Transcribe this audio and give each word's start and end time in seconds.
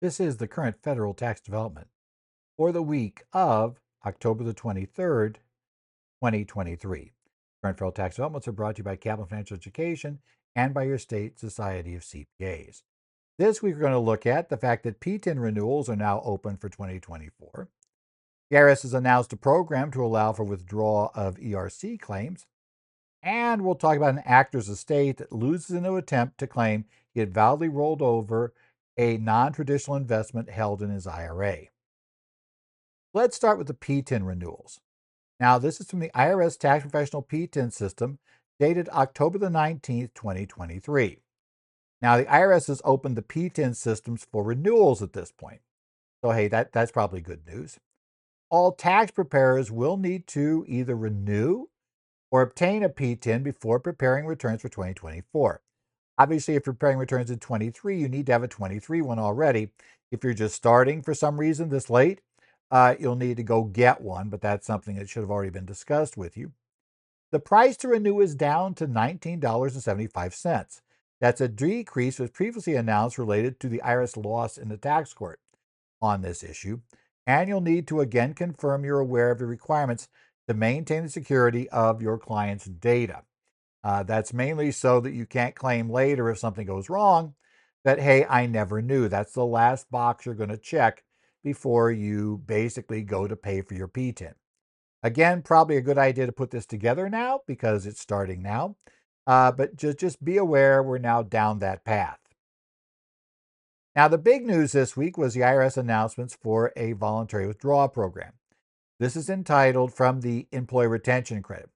This 0.00 0.20
is 0.20 0.36
the 0.36 0.46
current 0.46 0.76
federal 0.80 1.12
tax 1.12 1.40
development 1.40 1.88
for 2.56 2.70
the 2.70 2.82
week 2.82 3.24
of 3.32 3.80
October 4.06 4.44
the 4.44 4.54
23rd, 4.54 5.34
2023. 6.20 7.12
Current 7.60 7.76
federal 7.76 7.90
tax 7.90 8.14
developments 8.14 8.46
are 8.46 8.52
brought 8.52 8.76
to 8.76 8.80
you 8.80 8.84
by 8.84 8.94
Kaplan 8.94 9.26
Financial 9.26 9.56
Education 9.56 10.20
and 10.54 10.72
by 10.72 10.84
your 10.84 10.98
state 10.98 11.40
Society 11.40 11.96
of 11.96 12.02
CPAs. 12.02 12.82
This 13.38 13.60
week, 13.60 13.74
we're 13.74 13.80
going 13.80 13.92
to 13.92 13.98
look 13.98 14.24
at 14.24 14.50
the 14.50 14.56
fact 14.56 14.84
that 14.84 15.00
PTIN 15.00 15.42
renewals 15.42 15.88
are 15.88 15.96
now 15.96 16.22
open 16.24 16.56
for 16.56 16.68
2024. 16.68 17.68
The 18.50 18.56
IRS 18.56 18.82
has 18.82 18.94
announced 18.94 19.32
a 19.32 19.36
program 19.36 19.90
to 19.90 20.04
allow 20.04 20.32
for 20.32 20.44
withdrawal 20.44 21.10
of 21.16 21.38
ERC 21.38 21.98
claims. 21.98 22.46
And 23.20 23.62
we'll 23.62 23.74
talk 23.74 23.96
about 23.96 24.14
an 24.14 24.22
actor's 24.24 24.68
estate 24.68 25.16
that 25.16 25.32
loses 25.32 25.70
in 25.70 25.84
an 25.84 25.96
attempt 25.96 26.38
to 26.38 26.46
claim 26.46 26.84
he 27.12 27.18
had 27.18 27.34
validly 27.34 27.68
rolled 27.68 28.00
over 28.00 28.52
a 28.98 29.16
non 29.16 29.52
traditional 29.52 29.96
investment 29.96 30.50
held 30.50 30.82
in 30.82 30.90
his 30.90 31.06
IRA. 31.06 31.68
Let's 33.14 33.36
start 33.36 33.56
with 33.56 33.68
the 33.68 33.74
PTIN 33.74 34.26
renewals. 34.26 34.80
Now, 35.40 35.58
this 35.58 35.80
is 35.80 35.88
from 35.88 36.00
the 36.00 36.10
IRS 36.14 36.58
Tax 36.58 36.82
Professional 36.82 37.22
PTIN 37.22 37.72
system 37.72 38.18
dated 38.58 38.88
October 38.88 39.38
the 39.38 39.48
19th, 39.48 40.12
2023. 40.14 41.18
Now, 42.02 42.16
the 42.16 42.24
IRS 42.24 42.66
has 42.66 42.82
opened 42.84 43.16
the 43.16 43.22
PTIN 43.22 43.76
systems 43.76 44.26
for 44.30 44.42
renewals 44.42 45.00
at 45.00 45.12
this 45.12 45.32
point. 45.32 45.60
So, 46.22 46.32
hey, 46.32 46.48
that, 46.48 46.72
that's 46.72 46.90
probably 46.90 47.20
good 47.20 47.46
news. 47.46 47.78
All 48.50 48.72
tax 48.72 49.12
preparers 49.12 49.70
will 49.70 49.96
need 49.96 50.26
to 50.28 50.64
either 50.66 50.96
renew 50.96 51.66
or 52.30 52.42
obtain 52.42 52.82
a 52.82 52.88
PTIN 52.88 53.42
before 53.42 53.78
preparing 53.78 54.26
returns 54.26 54.62
for 54.62 54.68
2024. 54.68 55.60
Obviously, 56.18 56.56
if 56.56 56.66
you're 56.66 56.72
preparing 56.74 56.98
returns 56.98 57.30
in 57.30 57.38
23, 57.38 57.98
you 57.98 58.08
need 58.08 58.26
to 58.26 58.32
have 58.32 58.42
a 58.42 58.48
23 58.48 59.02
one 59.02 59.18
already. 59.18 59.70
If 60.10 60.24
you're 60.24 60.34
just 60.34 60.56
starting 60.56 61.02
for 61.02 61.14
some 61.14 61.38
reason 61.38 61.68
this 61.68 61.88
late, 61.88 62.20
uh, 62.70 62.96
you'll 62.98 63.16
need 63.16 63.36
to 63.36 63.42
go 63.42 63.64
get 63.64 64.00
one, 64.00 64.28
but 64.28 64.40
that's 64.40 64.66
something 64.66 64.96
that 64.96 65.08
should 65.08 65.20
have 65.22 65.30
already 65.30 65.50
been 65.50 65.64
discussed 65.64 66.16
with 66.16 66.36
you. 66.36 66.52
The 67.30 67.38
price 67.38 67.76
to 67.78 67.88
renew 67.88 68.20
is 68.20 68.34
down 68.34 68.74
to 68.74 68.88
$19.75. 68.88 70.80
That's 71.20 71.40
a 71.40 71.48
decrease 71.48 72.18
was 72.18 72.30
previously 72.30 72.74
announced 72.74 73.18
related 73.18 73.60
to 73.60 73.68
the 73.68 73.82
IRS 73.84 74.22
loss 74.22 74.56
in 74.56 74.68
the 74.68 74.76
tax 74.76 75.12
court 75.12 75.40
on 76.00 76.22
this 76.22 76.42
issue. 76.42 76.80
And 77.26 77.48
you'll 77.48 77.60
need 77.60 77.86
to 77.88 78.00
again 78.00 78.34
confirm 78.34 78.84
you're 78.84 79.00
aware 79.00 79.30
of 79.30 79.38
the 79.38 79.46
requirements 79.46 80.08
to 80.46 80.54
maintain 80.54 81.02
the 81.02 81.10
security 81.10 81.68
of 81.68 82.00
your 82.00 82.18
client's 82.18 82.64
data. 82.64 83.22
Uh, 83.88 84.02
that's 84.02 84.34
mainly 84.34 84.70
so 84.70 85.00
that 85.00 85.14
you 85.14 85.24
can't 85.24 85.54
claim 85.54 85.88
later 85.88 86.28
if 86.28 86.38
something 86.38 86.66
goes 86.66 86.90
wrong 86.90 87.32
that, 87.84 87.98
hey, 87.98 88.26
I 88.26 88.44
never 88.44 88.82
knew. 88.82 89.08
That's 89.08 89.32
the 89.32 89.46
last 89.46 89.90
box 89.90 90.26
you're 90.26 90.34
going 90.34 90.50
to 90.50 90.58
check 90.58 91.04
before 91.42 91.90
you 91.90 92.42
basically 92.44 93.02
go 93.02 93.26
to 93.26 93.34
pay 93.34 93.62
for 93.62 93.72
your 93.72 93.88
PTIN. 93.88 94.34
Again, 95.02 95.40
probably 95.40 95.78
a 95.78 95.80
good 95.80 95.96
idea 95.96 96.26
to 96.26 96.32
put 96.32 96.50
this 96.50 96.66
together 96.66 97.08
now 97.08 97.40
because 97.46 97.86
it's 97.86 97.98
starting 97.98 98.42
now. 98.42 98.76
Uh, 99.26 99.52
but 99.52 99.74
just, 99.74 99.96
just 99.96 100.22
be 100.22 100.36
aware 100.36 100.82
we're 100.82 100.98
now 100.98 101.22
down 101.22 101.60
that 101.60 101.82
path. 101.82 102.18
Now, 103.96 104.06
the 104.06 104.18
big 104.18 104.44
news 104.44 104.72
this 104.72 104.98
week 104.98 105.16
was 105.16 105.32
the 105.32 105.40
IRS 105.40 105.78
announcements 105.78 106.36
for 106.42 106.74
a 106.76 106.92
voluntary 106.92 107.46
withdrawal 107.46 107.88
program. 107.88 108.34
This 109.00 109.16
is 109.16 109.30
entitled 109.30 109.94
From 109.94 110.20
the 110.20 110.46
Employee 110.52 110.88
Retention 110.88 111.42
Credit. 111.42 111.70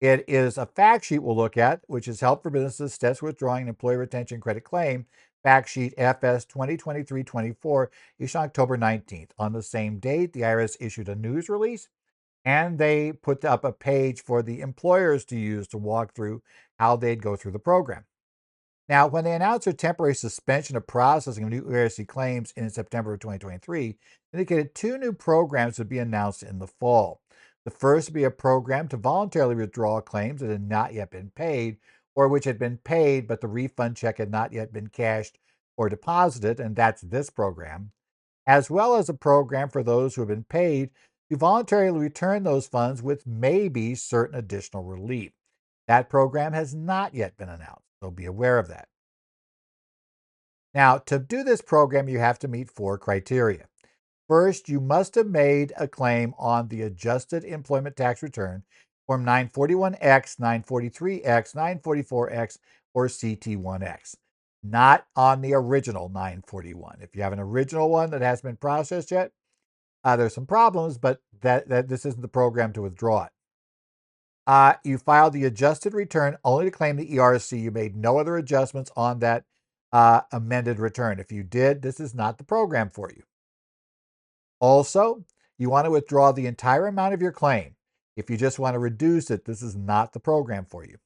It 0.00 0.24
is 0.26 0.56
a 0.56 0.64
fact 0.64 1.04
sheet 1.04 1.18
we'll 1.18 1.36
look 1.36 1.58
at, 1.58 1.82
which 1.86 2.08
is 2.08 2.20
Help 2.20 2.42
for 2.42 2.48
Businesses 2.48 2.94
Steps 2.94 3.20
Withdrawing 3.20 3.64
an 3.64 3.68
Employee 3.68 3.96
Retention 3.96 4.40
Credit 4.40 4.64
Claim, 4.64 5.04
fact 5.42 5.68
sheet 5.68 5.92
FS 5.98 6.46
2023 6.46 7.22
24, 7.22 7.90
issued 8.18 8.38
on 8.38 8.44
October 8.46 8.78
19th. 8.78 9.30
On 9.38 9.52
the 9.52 9.62
same 9.62 9.98
date, 9.98 10.32
the 10.32 10.40
IRS 10.40 10.78
issued 10.80 11.10
a 11.10 11.14
news 11.14 11.50
release 11.50 11.88
and 12.46 12.78
they 12.78 13.12
put 13.12 13.44
up 13.44 13.62
a 13.62 13.72
page 13.72 14.22
for 14.22 14.42
the 14.42 14.60
employers 14.60 15.26
to 15.26 15.36
use 15.36 15.68
to 15.68 15.76
walk 15.76 16.14
through 16.14 16.42
how 16.78 16.96
they'd 16.96 17.22
go 17.22 17.36
through 17.36 17.52
the 17.52 17.58
program. 17.58 18.04
Now, 18.88 19.06
when 19.06 19.24
they 19.24 19.34
announced 19.34 19.66
their 19.66 19.74
temporary 19.74 20.14
suspension 20.14 20.76
of 20.76 20.86
processing 20.86 21.44
of 21.44 21.50
new 21.50 21.62
ERC 21.62 22.08
claims 22.08 22.52
in 22.56 22.70
September 22.70 23.12
of 23.12 23.20
2023, 23.20 23.98
indicated 24.32 24.74
two 24.74 24.96
new 24.96 25.12
programs 25.12 25.78
would 25.78 25.90
be 25.90 25.98
announced 25.98 26.42
in 26.42 26.58
the 26.58 26.66
fall. 26.66 27.20
The 27.70 27.76
first 27.76 28.08
would 28.08 28.14
be 28.14 28.24
a 28.24 28.32
program 28.32 28.88
to 28.88 28.96
voluntarily 28.96 29.54
withdraw 29.54 30.00
claims 30.00 30.40
that 30.40 30.50
had 30.50 30.68
not 30.68 30.92
yet 30.92 31.12
been 31.12 31.30
paid 31.30 31.76
or 32.16 32.26
which 32.26 32.44
had 32.44 32.58
been 32.58 32.78
paid 32.78 33.28
but 33.28 33.40
the 33.40 33.46
refund 33.46 33.96
check 33.96 34.18
had 34.18 34.28
not 34.28 34.52
yet 34.52 34.72
been 34.72 34.88
cashed 34.88 35.38
or 35.76 35.88
deposited, 35.88 36.58
and 36.58 36.74
that's 36.74 37.00
this 37.00 37.30
program, 37.30 37.92
as 38.44 38.70
well 38.70 38.96
as 38.96 39.08
a 39.08 39.14
program 39.14 39.68
for 39.68 39.84
those 39.84 40.16
who 40.16 40.22
have 40.22 40.28
been 40.28 40.42
paid 40.42 40.90
to 41.30 41.36
voluntarily 41.36 42.00
return 42.00 42.42
those 42.42 42.66
funds 42.66 43.04
with 43.04 43.24
maybe 43.24 43.94
certain 43.94 44.36
additional 44.36 44.82
relief. 44.82 45.30
That 45.86 46.10
program 46.10 46.52
has 46.52 46.74
not 46.74 47.14
yet 47.14 47.36
been 47.36 47.48
announced, 47.48 47.86
so 48.02 48.10
be 48.10 48.26
aware 48.26 48.58
of 48.58 48.66
that. 48.66 48.88
Now, 50.74 50.98
to 50.98 51.20
do 51.20 51.44
this 51.44 51.62
program, 51.62 52.08
you 52.08 52.18
have 52.18 52.40
to 52.40 52.48
meet 52.48 52.68
four 52.68 52.98
criteria. 52.98 53.69
First, 54.30 54.68
you 54.68 54.80
must 54.80 55.16
have 55.16 55.26
made 55.26 55.72
a 55.76 55.88
claim 55.88 56.34
on 56.38 56.68
the 56.68 56.82
adjusted 56.82 57.42
employment 57.42 57.96
tax 57.96 58.22
return, 58.22 58.62
Form 59.08 59.24
941X, 59.26 60.38
943X, 60.38 61.56
944X, 61.56 62.58
or 62.94 63.08
CT1X, 63.08 64.14
not 64.62 65.04
on 65.16 65.40
the 65.40 65.52
original 65.52 66.08
941. 66.08 66.98
If 67.00 67.16
you 67.16 67.22
have 67.22 67.32
an 67.32 67.40
original 67.40 67.90
one 67.90 68.10
that 68.10 68.22
hasn't 68.22 68.44
been 68.44 68.56
processed 68.56 69.10
yet, 69.10 69.32
uh, 70.04 70.14
there's 70.14 70.36
some 70.36 70.46
problems, 70.46 70.96
but 70.96 71.20
that, 71.40 71.68
that 71.68 71.88
this 71.88 72.06
isn't 72.06 72.22
the 72.22 72.28
program 72.28 72.72
to 72.74 72.82
withdraw 72.82 73.24
it. 73.24 73.32
Uh, 74.46 74.74
you 74.84 74.98
filed 74.98 75.32
the 75.32 75.44
adjusted 75.44 75.92
return 75.92 76.36
only 76.44 76.66
to 76.66 76.70
claim 76.70 76.94
the 76.94 77.16
ERC. 77.16 77.60
You 77.60 77.72
made 77.72 77.96
no 77.96 78.18
other 78.18 78.36
adjustments 78.36 78.92
on 78.96 79.18
that 79.18 79.42
uh, 79.92 80.20
amended 80.30 80.78
return. 80.78 81.18
If 81.18 81.32
you 81.32 81.42
did, 81.42 81.82
this 81.82 81.98
is 81.98 82.14
not 82.14 82.38
the 82.38 82.44
program 82.44 82.90
for 82.90 83.10
you. 83.10 83.24
Also, 84.60 85.24
you 85.58 85.70
want 85.70 85.86
to 85.86 85.90
withdraw 85.90 86.32
the 86.32 86.46
entire 86.46 86.86
amount 86.86 87.14
of 87.14 87.22
your 87.22 87.32
claim. 87.32 87.76
If 88.16 88.30
you 88.30 88.36
just 88.36 88.58
want 88.58 88.74
to 88.74 88.78
reduce 88.78 89.30
it, 89.30 89.44
this 89.44 89.62
is 89.62 89.74
not 89.74 90.12
the 90.12 90.20
program 90.20 90.66
for 90.66 90.84
you. 90.84 90.98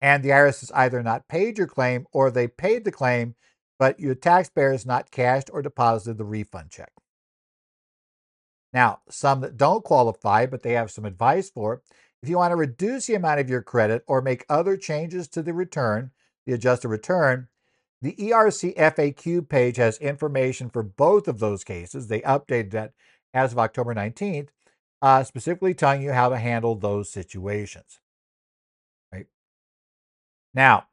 And 0.00 0.22
the 0.22 0.30
IRS 0.30 0.60
has 0.60 0.72
either 0.72 1.02
not 1.02 1.28
paid 1.28 1.58
your 1.58 1.66
claim 1.66 2.06
or 2.12 2.30
they 2.30 2.46
paid 2.46 2.84
the 2.84 2.92
claim, 2.92 3.34
but 3.78 3.98
your 3.98 4.14
taxpayer 4.14 4.72
has 4.72 4.86
not 4.86 5.10
cashed 5.10 5.50
or 5.52 5.62
deposited 5.62 6.18
the 6.18 6.24
refund 6.24 6.70
check. 6.70 6.92
Now, 8.72 9.00
some 9.08 9.40
that 9.40 9.56
don't 9.56 9.84
qualify, 9.84 10.46
but 10.46 10.62
they 10.62 10.72
have 10.72 10.90
some 10.90 11.04
advice 11.04 11.48
for, 11.48 11.74
it, 11.74 11.80
if 12.22 12.28
you 12.28 12.38
want 12.38 12.52
to 12.52 12.56
reduce 12.56 13.06
the 13.06 13.14
amount 13.14 13.40
of 13.40 13.48
your 13.50 13.62
credit 13.62 14.02
or 14.06 14.20
make 14.20 14.44
other 14.48 14.76
changes 14.76 15.28
to 15.28 15.42
the 15.42 15.52
return, 15.52 16.10
the 16.46 16.54
adjusted 16.54 16.88
return, 16.88 17.48
the 18.04 18.14
ERC 18.16 18.76
FAQ 18.76 19.48
page 19.48 19.78
has 19.78 19.96
information 19.96 20.68
for 20.68 20.82
both 20.82 21.26
of 21.26 21.38
those 21.38 21.64
cases. 21.64 22.08
They 22.08 22.20
updated 22.20 22.72
that 22.72 22.92
as 23.32 23.52
of 23.52 23.58
October 23.58 23.94
19th, 23.94 24.48
uh, 25.00 25.24
specifically 25.24 25.72
telling 25.72 26.02
you 26.02 26.12
how 26.12 26.28
to 26.28 26.36
handle 26.36 26.74
those 26.74 27.10
situations. 27.10 28.00
Right 29.10 29.26
now, 30.52 30.88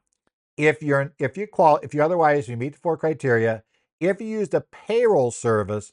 if 0.56 0.82
you're 0.82 1.12
if 1.18 1.36
you 1.36 1.46
qual 1.46 1.80
if 1.82 1.92
you 1.92 2.02
otherwise 2.02 2.48
you 2.48 2.56
meet 2.56 2.72
the 2.72 2.78
four 2.78 2.96
criteria, 2.96 3.62
if 4.00 4.18
you 4.18 4.28
used 4.28 4.54
a 4.54 4.62
payroll 4.62 5.30
service, 5.30 5.92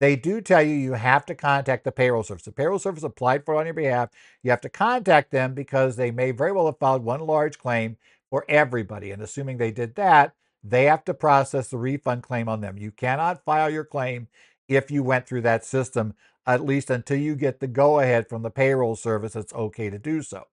they 0.00 0.16
do 0.16 0.42
tell 0.42 0.62
you 0.62 0.74
you 0.74 0.92
have 0.92 1.24
to 1.26 1.34
contact 1.34 1.84
the 1.84 1.92
payroll 1.92 2.24
service. 2.24 2.44
The 2.44 2.52
payroll 2.52 2.78
service 2.78 3.04
applied 3.04 3.46
for 3.46 3.54
it 3.54 3.58
on 3.60 3.64
your 3.64 3.72
behalf. 3.74 4.10
You 4.42 4.50
have 4.50 4.60
to 4.60 4.68
contact 4.68 5.30
them 5.30 5.54
because 5.54 5.96
they 5.96 6.10
may 6.10 6.30
very 6.30 6.52
well 6.52 6.66
have 6.66 6.78
filed 6.78 7.04
one 7.04 7.20
large 7.20 7.58
claim 7.58 7.96
for 8.28 8.44
everybody. 8.50 9.12
And 9.12 9.22
assuming 9.22 9.56
they 9.56 9.70
did 9.70 9.94
that, 9.94 10.34
they 10.70 10.84
have 10.84 11.04
to 11.04 11.14
process 11.14 11.68
the 11.68 11.78
refund 11.78 12.22
claim 12.22 12.48
on 12.48 12.60
them. 12.60 12.78
You 12.78 12.90
cannot 12.90 13.44
file 13.44 13.70
your 13.70 13.84
claim 13.84 14.28
if 14.68 14.90
you 14.90 15.02
went 15.02 15.26
through 15.26 15.42
that 15.42 15.64
system, 15.64 16.14
at 16.46 16.64
least 16.64 16.90
until 16.90 17.18
you 17.18 17.34
get 17.36 17.60
the 17.60 17.66
go 17.66 18.00
ahead 18.00 18.28
from 18.28 18.42
the 18.42 18.50
payroll 18.50 18.96
service, 18.96 19.34
it's 19.34 19.52
okay 19.52 19.90
to 19.90 19.98
do 19.98 20.22
so. 20.22 20.44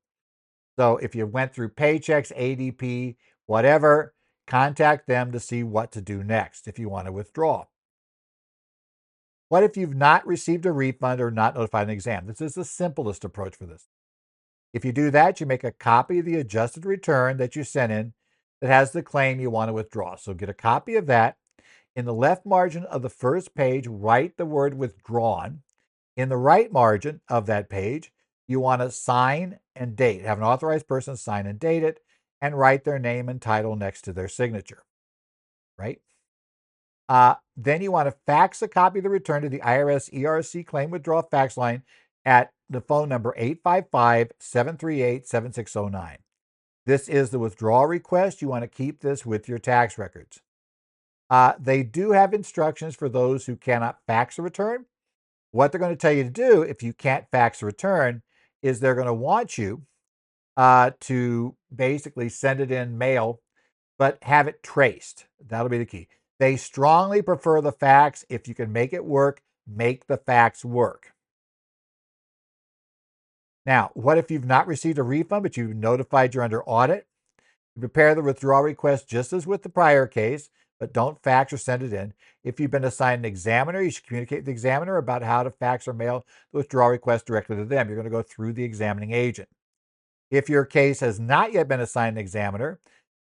So 0.77 0.97
if 0.97 1.15
you 1.15 1.25
went 1.25 1.53
through 1.53 1.69
Paychex, 1.69 2.35
ADP, 2.35 3.15
whatever, 3.45 4.13
contact 4.47 5.07
them 5.07 5.31
to 5.31 5.39
see 5.39 5.63
what 5.63 5.91
to 5.93 6.01
do 6.01 6.23
next 6.23 6.67
if 6.67 6.77
you 6.79 6.89
want 6.89 7.07
to 7.07 7.11
withdraw. 7.11 7.65
What 9.47 9.63
if 9.63 9.77
you've 9.77 9.95
not 9.95 10.25
received 10.25 10.65
a 10.65 10.71
refund 10.71 11.21
or 11.21 11.31
not 11.31 11.55
notified 11.55 11.87
an 11.87 11.93
exam? 11.93 12.25
This 12.27 12.41
is 12.41 12.55
the 12.55 12.65
simplest 12.65 13.23
approach 13.23 13.55
for 13.55 13.65
this. 13.65 13.87
If 14.73 14.83
you 14.83 14.91
do 14.91 15.11
that, 15.11 15.39
you 15.39 15.45
make 15.45 15.63
a 15.63 15.71
copy 15.71 16.19
of 16.19 16.25
the 16.25 16.35
adjusted 16.35 16.85
return 16.85 17.37
that 17.37 17.55
you 17.55 17.63
sent 17.63 17.91
in 17.91 18.13
that 18.65 18.71
has 18.73 18.91
the 18.93 19.03
claim 19.03 19.39
you 19.39 19.51
want 19.51 19.69
to 19.69 19.73
withdraw. 19.73 20.15
So 20.15 20.33
get 20.33 20.49
a 20.49 20.53
copy 20.53 20.95
of 20.95 21.05
that. 21.05 21.37
In 21.95 22.05
the 22.05 22.13
left 22.13 22.47
margin 22.47 22.83
of 22.85 23.03
the 23.03 23.11
first 23.11 23.53
page, 23.53 23.85
write 23.85 24.37
the 24.37 24.45
word 24.45 24.73
withdrawn. 24.73 25.61
In 26.17 26.29
the 26.29 26.37
right 26.37 26.71
margin 26.71 27.21
of 27.29 27.45
that 27.45 27.69
page, 27.69 28.11
you 28.47 28.59
want 28.59 28.81
to 28.81 28.89
sign 28.89 29.59
and 29.75 29.95
date. 29.95 30.23
Have 30.23 30.39
an 30.39 30.43
authorized 30.43 30.87
person 30.87 31.15
sign 31.15 31.45
and 31.45 31.59
date 31.59 31.83
it 31.83 31.99
and 32.41 32.57
write 32.57 32.85
their 32.85 32.97
name 32.97 33.29
and 33.29 33.39
title 33.39 33.75
next 33.75 34.01
to 34.03 34.13
their 34.13 34.27
signature. 34.27 34.81
Right? 35.77 36.01
Uh, 37.07 37.35
then 37.55 37.83
you 37.83 37.91
want 37.91 38.07
to 38.07 38.17
fax 38.25 38.63
a 38.63 38.67
copy 38.67 38.97
of 38.97 39.03
the 39.03 39.09
return 39.11 39.43
to 39.43 39.49
the 39.49 39.59
IRS 39.59 40.11
ERC 40.11 40.65
claim 40.65 40.89
withdrawal 40.89 41.21
fax 41.21 41.55
line 41.55 41.83
at 42.25 42.51
the 42.67 42.81
phone 42.81 43.09
number 43.09 43.35
855 43.37 44.31
738 44.39 45.27
7609. 45.27 46.17
This 46.85 47.09
is 47.09 47.31
the 47.31 47.39
withdrawal 47.39 47.87
request. 47.87 48.41
You 48.41 48.47
want 48.47 48.63
to 48.63 48.67
keep 48.67 49.01
this 49.01 49.25
with 49.25 49.49
your 49.49 49.57
tax 49.57 49.97
records. 49.97 50.41
Uh, 51.29 51.53
they 51.59 51.81
do 51.83 52.11
have 52.11 52.33
instructions 52.33 52.95
for 52.95 53.09
those 53.09 53.45
who 53.45 53.55
cannot 53.55 53.99
fax 54.05 54.37
a 54.37 54.43
return. 54.43 54.85
What 55.51 55.71
they're 55.71 55.79
going 55.79 55.93
to 55.93 55.97
tell 55.97 56.11
you 56.11 56.23
to 56.23 56.29
do 56.29 56.61
if 56.61 56.83
you 56.83 56.93
can't 56.93 57.25
fax 57.31 57.61
a 57.61 57.65
return 57.65 58.21
is 58.61 58.79
they're 58.79 58.93
going 58.95 59.07
to 59.07 59.13
want 59.13 59.57
you 59.57 59.83
uh, 60.57 60.91
to 61.01 61.55
basically 61.73 62.29
send 62.29 62.59
it 62.59 62.71
in 62.71 62.97
mail, 62.97 63.41
but 63.97 64.19
have 64.23 64.47
it 64.47 64.61
traced. 64.61 65.25
That'll 65.45 65.69
be 65.69 65.77
the 65.77 65.85
key. 65.85 66.07
They 66.39 66.55
strongly 66.57 67.21
prefer 67.21 67.61
the 67.61 67.71
fax. 67.71 68.25
If 68.29 68.47
you 68.47 68.53
can 68.53 68.71
make 68.71 68.93
it 68.93 69.05
work, 69.05 69.41
make 69.67 70.07
the 70.07 70.17
fax 70.17 70.63
work. 70.63 71.14
Now, 73.65 73.91
what 73.93 74.17
if 74.17 74.29
you've 74.29 74.45
not 74.45 74.67
received 74.67 74.99
a 74.99 75.03
refund, 75.03 75.43
but 75.43 75.57
you've 75.57 75.75
notified 75.75 76.33
you're 76.33 76.43
under 76.43 76.63
audit? 76.63 77.07
You 77.75 77.79
prepare 77.79 78.13
the 78.13 78.21
withdrawal 78.21 78.63
request 78.63 79.09
just 79.09 79.33
as 79.33 79.47
with 79.47 79.63
the 79.63 79.69
prior 79.69 80.05
case, 80.07 80.49
but 80.79 80.93
don't 80.93 81.21
fax 81.21 81.51
or 81.51 81.57
send 81.57 81.83
it 81.83 81.93
in. 81.93 82.13
If 82.43 82.59
you've 82.59 82.71
been 82.71 82.83
assigned 82.83 83.19
an 83.19 83.25
examiner, 83.25 83.81
you 83.81 83.89
should 83.89 84.05
communicate 84.05 84.39
with 84.39 84.45
the 84.45 84.51
examiner 84.51 84.97
about 84.97 85.23
how 85.23 85.43
to 85.43 85.49
fax 85.49 85.87
or 85.87 85.93
mail 85.93 86.25
the 86.51 86.59
withdrawal 86.59 86.91
request 86.91 87.25
directly 87.25 87.55
to 87.55 87.65
them. 87.65 87.87
You're 87.87 87.95
going 87.95 88.05
to 88.05 88.11
go 88.11 88.21
through 88.21 88.53
the 88.53 88.63
examining 88.63 89.11
agent. 89.11 89.49
If 90.29 90.49
your 90.49 90.65
case 90.65 90.99
has 90.99 91.19
not 91.19 91.53
yet 91.53 91.67
been 91.67 91.79
assigned 91.79 92.17
an 92.17 92.21
examiner, 92.21 92.79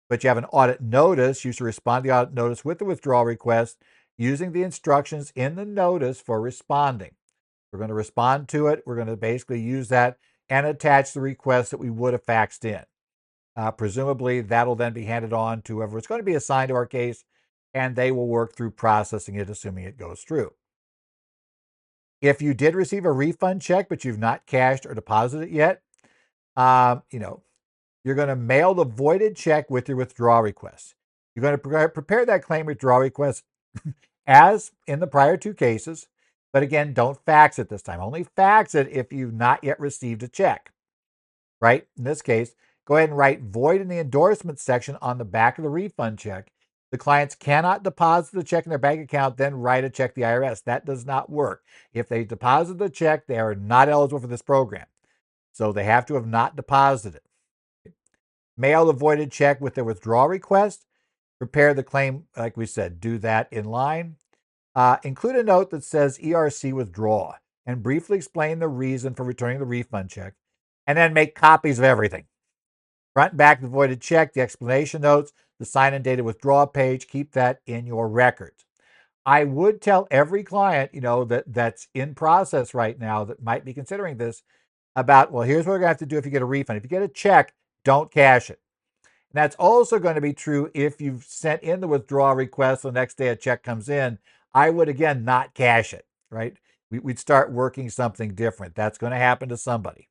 but 0.10 0.24
you 0.24 0.28
have 0.28 0.38
an 0.38 0.46
audit 0.46 0.82
notice, 0.82 1.46
you 1.46 1.52
should 1.52 1.64
respond 1.64 2.04
to 2.04 2.10
the 2.10 2.16
audit 2.16 2.34
notice 2.34 2.66
with 2.66 2.80
the 2.80 2.86
withdrawal 2.86 3.26
request 3.26 3.78
using 4.18 4.52
the 4.52 4.64
instructions 4.64 5.32
in 5.36 5.56
the 5.56 5.66
notice 5.66 6.20
for 6.20 6.42
responding. 6.42 7.12
We're 7.72 7.80
going 7.80 7.90
to 7.90 7.96
respond 7.96 8.50
to 8.50 8.68
it. 8.68 8.84
We're 8.86 8.96
going 8.96 9.08
to 9.08 9.16
basically 9.16 9.62
use 9.62 9.88
that 9.90 10.18
and 10.50 10.66
attach 10.66 11.14
the 11.14 11.22
request 11.22 11.72
that 11.72 11.80
we 11.80 11.90
would 11.90 12.14
have 12.14 12.26
faxed 12.26 12.66
in. 12.66 12.84
Uh, 13.56 13.72
presumably, 13.72 14.42
that'll 14.42 14.76
then 14.76 14.94
be 14.94 15.04
handed 15.04 15.34
on 15.34 15.62
to 15.64 15.78
whoever 15.78 15.98
is 15.98 16.08
going 16.08 16.20
to 16.20 16.26
be 16.26 16.34
assigned 16.36 16.70
to 16.70 16.76
our 16.76 16.86
case, 16.86 17.24
and 17.74 17.96
they 17.96 18.12
will 18.12 18.28
work 18.28 18.56
through 18.56 18.72
processing 18.72 19.36
it, 19.36 19.50
assuming 19.50 19.84
it 19.84 19.98
goes 19.98 20.22
through. 20.22 20.52
If 22.22 22.42
you 22.42 22.54
did 22.54 22.76
receive 22.76 23.04
a 23.04 23.12
refund 23.12 23.62
check, 23.62 23.90
but 23.90 24.06
you've 24.06 24.20
not 24.20 24.46
cashed 24.46 24.86
or 24.86 24.94
deposited 24.94 25.50
it 25.50 25.52
yet, 25.52 25.82
um, 26.56 27.04
you 27.12 27.20
know, 27.20 27.42
you're 28.04 28.16
going 28.16 28.28
to 28.28 28.36
mail 28.36 28.74
the 28.74 28.86
voided 28.86 29.36
check 29.36 29.70
with 29.70 29.88
your 29.88 29.98
withdrawal 29.98 30.42
request. 30.42 30.96
You're 31.36 31.42
going 31.42 31.58
to 31.58 31.90
prepare 31.90 32.26
that 32.26 32.44
claim 32.44 32.66
withdrawal 32.66 33.00
request 33.02 33.44
as 34.28 34.72
in 34.88 35.00
the 35.00 35.08
prior 35.08 35.38
two 35.38 35.54
cases, 35.54 36.08
but 36.54 36.64
again, 36.64 36.94
don't 36.94 37.24
fax 37.26 37.60
it 37.60 37.70
this 37.70 37.82
time. 37.82 38.02
Only 38.02 38.24
fax 38.24 38.76
it 38.76 38.90
if 38.92 39.14
you've 39.14 39.34
not 39.34 39.64
yet 39.64 39.80
received 39.80 40.24
a 40.24 40.28
check, 40.28 40.72
right? 41.62 41.88
In 41.98 42.04
this 42.04 42.22
case, 42.22 42.56
go 42.86 42.98
ahead 42.98 43.10
and 43.10 43.18
write 43.18 43.42
void 43.42 43.82
in 43.82 43.88
the 43.88 44.00
endorsement 44.00 44.60
section 44.60 44.98
on 45.02 45.18
the 45.18 45.26
back 45.26 45.58
of 45.58 45.64
the 45.64 45.70
refund 45.70 46.20
check. 46.20 46.52
The 46.92 46.98
clients 46.98 47.36
cannot 47.36 47.84
deposit 47.84 48.36
the 48.36 48.44
check 48.44 48.66
in 48.66 48.70
their 48.70 48.78
bank 48.78 49.02
account, 49.02 49.38
then 49.38 49.56
write 49.56 49.86
a 49.86 49.90
check 49.90 50.14
to 50.14 50.20
the 50.20 50.28
IRS. 50.28 50.64
That 50.66 50.86
does 50.86 51.06
not 51.06 51.30
work. 51.30 51.64
If 51.94 52.10
they 52.10 52.26
deposit 52.26 52.80
the 52.80 52.90
check, 52.90 53.28
they 53.28 53.40
are 53.40 53.56
not 53.56 53.88
eligible 53.88 54.20
for 54.20 54.28
this 54.28 54.42
program. 54.42 54.88
So 55.54 55.72
they 55.72 55.86
have 55.86 56.06
to 56.08 56.16
have 56.16 56.28
not 56.28 56.58
deposited. 56.58 57.22
It. 57.86 57.94
Mail 58.58 58.86
the 58.86 58.94
voided 58.94 59.32
check 59.32 59.62
with 59.62 59.76
their 59.76 59.86
withdrawal 59.86 60.28
request. 60.28 60.86
Prepare 61.40 61.74
the 61.74 61.84
claim, 61.84 62.26
like 62.36 62.58
we 62.58 62.66
said, 62.66 63.00
do 63.00 63.18
that 63.20 63.48
in 63.52 63.66
line. 63.66 64.18
Uh, 64.76 64.98
include 65.04 65.36
a 65.36 65.44
note 65.44 65.70
that 65.72 65.84
says 65.84 66.18
ERC 66.20 66.74
withdraw 66.74 67.36
and 67.66 67.84
briefly 67.84 68.18
explain 68.18 68.60
the 68.60 68.68
reason 68.68 69.14
for 69.14 69.24
returning 69.24 69.60
the 69.60 69.66
refund 69.66 70.10
check. 70.10 70.34
And 70.88 70.98
then 70.98 71.14
make 71.14 71.36
copies 71.36 71.78
of 71.78 71.86
everything. 71.86 72.26
Front 73.14 73.34
and 73.34 73.38
back 73.38 73.62
the 73.62 73.68
voided 73.68 74.02
check, 74.02 74.34
the 74.34 74.42
explanation 74.42 75.02
notes, 75.02 75.34
the 75.60 75.66
sign 75.66 75.94
and 75.94 76.04
data 76.04 76.24
withdrawal 76.24 76.68
page. 76.68 77.08
Keep 77.08 77.34
that 77.34 77.60
in 77.66 77.86
your 77.86 78.08
records. 78.08 78.66
I 79.26 79.44
would 79.44 79.82
tell 79.82 80.08
every 80.10 80.44
client, 80.44 80.94
you 80.94 81.02
know, 81.02 81.24
that 81.26 81.54
that's 81.54 81.88
in 81.94 82.16
process 82.16 82.74
right 82.74 82.98
now 82.98 83.24
that 83.26 83.44
might 83.44 83.64
be 83.64 83.74
considering 83.74 84.18
this 84.18 84.42
about, 84.96 85.32
well, 85.32 85.44
here's 85.44 85.66
what 85.66 85.74
we're 85.74 85.80
going 85.80 85.86
to 85.86 85.90
have 85.90 85.98
to 85.98 86.06
do 86.06 86.18
if 86.18 86.26
you 86.26 86.32
get 86.32 86.42
a 86.42 86.46
refund. 86.46 86.78
If 86.78 86.84
you 86.84 86.90
get 86.90 87.04
a 87.04 87.08
check, 87.08 87.54
don't 87.86 88.12
cash 88.12 88.50
it. 88.50 88.60
And 89.04 89.42
that's 89.42 89.56
also 89.58 90.00
going 90.00 90.16
to 90.16 90.22
be 90.22 90.34
true 90.34 90.72
if 90.74 91.00
you've 91.00 91.24
sent 91.24 91.62
in 91.62 91.80
the 91.80 91.88
withdrawal 91.88 92.36
request. 92.36 92.84
The 92.84 92.92
next 92.92 93.18
day 93.18 93.28
a 93.28 93.36
check 93.36 93.64
comes 93.64 93.88
in. 93.88 94.18
I 94.54 94.70
would, 94.70 94.90
again, 94.90 95.24
not 95.24 95.54
cash 95.54 95.94
it, 95.94 96.06
right? 96.30 96.56
We'd 96.90 97.20
start 97.20 97.52
working 97.52 97.90
something 97.90 98.34
different. 98.36 98.76
That's 98.76 98.98
going 98.98 99.12
to 99.12 99.18
happen 99.18 99.50
to 99.50 99.58
somebody. 99.58 100.10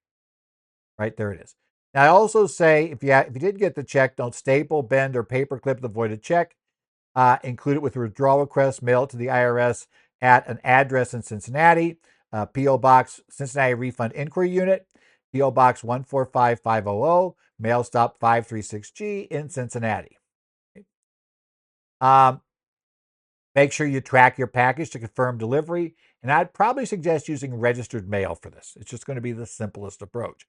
Right 0.98 1.16
there 1.16 1.32
it 1.32 1.40
is. 1.40 1.54
Now, 1.92 2.04
I 2.04 2.08
also 2.08 2.46
say 2.46 2.84
if 2.86 3.02
you, 3.02 3.12
if 3.12 3.34
you 3.34 3.40
did 3.40 3.58
get 3.58 3.74
the 3.74 3.82
check, 3.82 4.16
don't 4.16 4.34
staple, 4.34 4.82
bend, 4.82 5.16
or 5.16 5.24
paperclip 5.24 5.80
the 5.80 5.88
voided 5.88 6.22
check. 6.22 6.56
Uh, 7.14 7.38
include 7.42 7.76
it 7.76 7.82
with 7.82 7.96
a 7.96 8.00
withdrawal 8.00 8.38
request, 8.38 8.82
mail 8.82 9.02
it 9.02 9.10
to 9.10 9.16
the 9.16 9.26
IRS 9.26 9.88
at 10.22 10.46
an 10.48 10.60
address 10.62 11.12
in 11.12 11.22
Cincinnati 11.22 11.98
uh, 12.32 12.46
P.O. 12.46 12.78
Box 12.78 13.20
Cincinnati 13.28 13.74
Refund 13.74 14.12
Inquiry 14.12 14.50
Unit, 14.50 14.86
P.O. 15.32 15.50
Box 15.50 15.82
145500, 15.82 17.34
mail 17.58 17.84
stop 17.84 18.18
536G 18.20 19.28
in 19.28 19.48
Cincinnati. 19.48 20.16
Um, 22.00 22.40
make 23.54 23.72
sure 23.72 23.86
you 23.86 24.00
track 24.00 24.38
your 24.38 24.46
package 24.46 24.90
to 24.90 24.98
confirm 24.98 25.38
delivery, 25.38 25.94
and 26.22 26.30
I'd 26.30 26.52
probably 26.54 26.86
suggest 26.86 27.28
using 27.28 27.54
registered 27.54 28.08
mail 28.08 28.34
for 28.34 28.50
this. 28.50 28.76
It's 28.78 28.90
just 28.90 29.06
going 29.06 29.16
to 29.16 29.22
be 29.22 29.32
the 29.32 29.46
simplest 29.46 30.02
approach. 30.02 30.46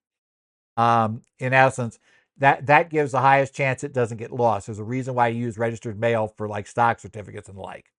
Um, 0.78 1.22
in 1.40 1.54
essence, 1.54 2.00
that 2.38 2.66
that 2.68 2.90
gives 2.90 3.12
the 3.12 3.22
highest 3.22 3.54
chance 3.54 3.84
it 3.84 3.94
doesn't 3.94 4.18
get 4.18 4.32
lost. 4.32 4.68
There's 4.68 4.80
a 4.80 4.84
reason 4.84 5.14
why 5.14 5.28
you 5.30 5.42
use 5.42 5.58
registered 5.58 6.00
mail 6.00 6.34
for 6.38 6.48
like 6.48 6.68
stock 6.68 7.00
certificates 7.00 7.50
and 7.50 7.58
the 7.58 7.62
like. 7.62 7.92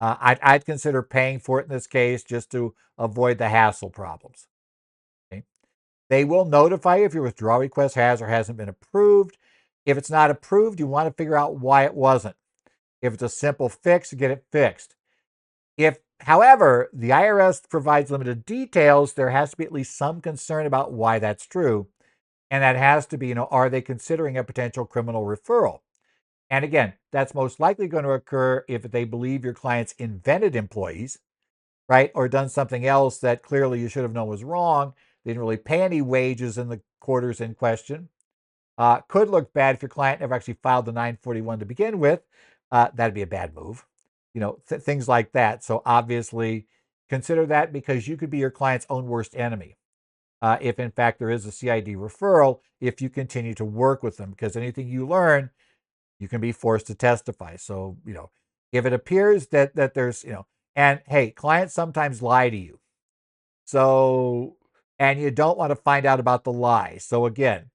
Uh, 0.00 0.16
I'd, 0.18 0.38
I'd, 0.42 0.64
consider 0.64 1.02
paying 1.02 1.40
for 1.40 1.60
it 1.60 1.64
in 1.64 1.68
this 1.68 1.86
case 1.86 2.22
just 2.22 2.50
to 2.52 2.74
avoid 2.96 3.36
the 3.36 3.50
hassle 3.50 3.90
problems. 3.90 4.46
Okay. 5.30 5.44
They 6.08 6.24
will 6.24 6.46
notify 6.46 6.96
you 6.96 7.04
if 7.04 7.12
your 7.12 7.22
withdrawal 7.22 7.60
request 7.60 7.96
has 7.96 8.22
or 8.22 8.28
hasn't 8.28 8.56
been 8.56 8.70
approved. 8.70 9.36
If 9.84 9.98
it's 9.98 10.10
not 10.10 10.30
approved, 10.30 10.80
you 10.80 10.86
want 10.86 11.08
to 11.08 11.14
figure 11.14 11.36
out 11.36 11.60
why 11.60 11.84
it 11.84 11.94
wasn't. 11.94 12.36
If 13.02 13.14
it's 13.14 13.22
a 13.22 13.28
simple 13.28 13.68
fix, 13.68 14.12
get 14.12 14.30
it 14.30 14.44
fixed. 14.52 14.94
If, 15.76 15.98
however, 16.20 16.90
the 16.92 17.10
IRS 17.10 17.68
provides 17.68 18.10
limited 18.10 18.44
details, 18.44 19.14
there 19.14 19.30
has 19.30 19.52
to 19.52 19.56
be 19.56 19.64
at 19.64 19.72
least 19.72 19.96
some 19.96 20.20
concern 20.20 20.66
about 20.66 20.92
why 20.92 21.18
that's 21.18 21.46
true. 21.46 21.88
And 22.50 22.62
that 22.62 22.76
has 22.76 23.06
to 23.06 23.16
be, 23.16 23.28
you 23.28 23.34
know, 23.34 23.48
are 23.50 23.70
they 23.70 23.80
considering 23.80 24.36
a 24.36 24.44
potential 24.44 24.84
criminal 24.84 25.24
referral? 25.24 25.80
And 26.50 26.64
again, 26.64 26.94
that's 27.12 27.32
most 27.32 27.60
likely 27.60 27.86
going 27.86 28.04
to 28.04 28.10
occur 28.10 28.64
if 28.68 28.82
they 28.82 29.04
believe 29.04 29.44
your 29.44 29.54
clients 29.54 29.94
invented 29.98 30.56
employees, 30.56 31.18
right? 31.88 32.10
Or 32.14 32.28
done 32.28 32.48
something 32.48 32.84
else 32.84 33.18
that 33.18 33.42
clearly 33.42 33.80
you 33.80 33.88
should 33.88 34.02
have 34.02 34.12
known 34.12 34.28
was 34.28 34.42
wrong. 34.42 34.94
They 35.24 35.30
didn't 35.30 35.42
really 35.42 35.56
pay 35.56 35.82
any 35.82 36.02
wages 36.02 36.58
in 36.58 36.68
the 36.68 36.80
quarters 36.98 37.40
in 37.40 37.54
question. 37.54 38.08
Uh, 38.76 39.00
could 39.02 39.28
look 39.28 39.52
bad 39.52 39.76
if 39.76 39.82
your 39.82 39.88
client 39.88 40.20
never 40.20 40.34
actually 40.34 40.58
filed 40.62 40.86
the 40.86 40.92
941 40.92 41.60
to 41.60 41.66
begin 41.66 42.00
with. 42.00 42.22
Uh, 42.72 42.88
that'd 42.94 43.14
be 43.14 43.22
a 43.22 43.26
bad 43.26 43.54
move. 43.54 43.86
You 44.34 44.40
know, 44.40 44.58
th- 44.68 44.82
things 44.82 45.08
like 45.08 45.32
that. 45.32 45.64
So 45.64 45.82
obviously, 45.86 46.66
consider 47.08 47.46
that 47.46 47.72
because 47.72 48.08
you 48.08 48.16
could 48.16 48.30
be 48.30 48.38
your 48.38 48.50
client's 48.50 48.86
own 48.90 49.06
worst 49.06 49.36
enemy. 49.36 49.76
Uh, 50.42 50.58
if 50.60 50.78
in 50.78 50.90
fact 50.90 51.18
there 51.18 51.30
is 51.30 51.46
a 51.46 51.52
CID 51.52 51.88
referral, 51.88 52.60
if 52.80 53.02
you 53.02 53.10
continue 53.10 53.54
to 53.54 53.64
work 53.64 54.02
with 54.02 54.16
them, 54.18 54.30
because 54.30 54.56
anything 54.56 54.88
you 54.88 55.06
learn 55.06 55.50
you 56.20 56.28
can 56.28 56.40
be 56.42 56.52
forced 56.52 56.88
to 56.88 56.96
testify. 56.96 57.56
So, 57.56 57.98
you 58.06 58.14
know, 58.14 58.30
if 58.72 58.86
it 58.86 58.94
appears 58.94 59.48
that 59.48 59.76
that 59.76 59.94
there's, 59.94 60.24
you 60.24 60.32
know, 60.32 60.46
and 60.76 61.02
hey, 61.08 61.32
clients 61.32 61.74
sometimes 61.74 62.22
lie 62.22 62.50
to 62.50 62.58
you. 62.58 62.80
So, 63.66 64.56
and 64.98 65.20
you 65.20 65.32
don't 65.32 65.58
want 65.58 65.72
to 65.72 65.76
find 65.76 66.06
out 66.06 66.20
about 66.20 66.44
the 66.44 66.52
lie. 66.52 66.98
So 67.00 67.26
again, 67.26 67.70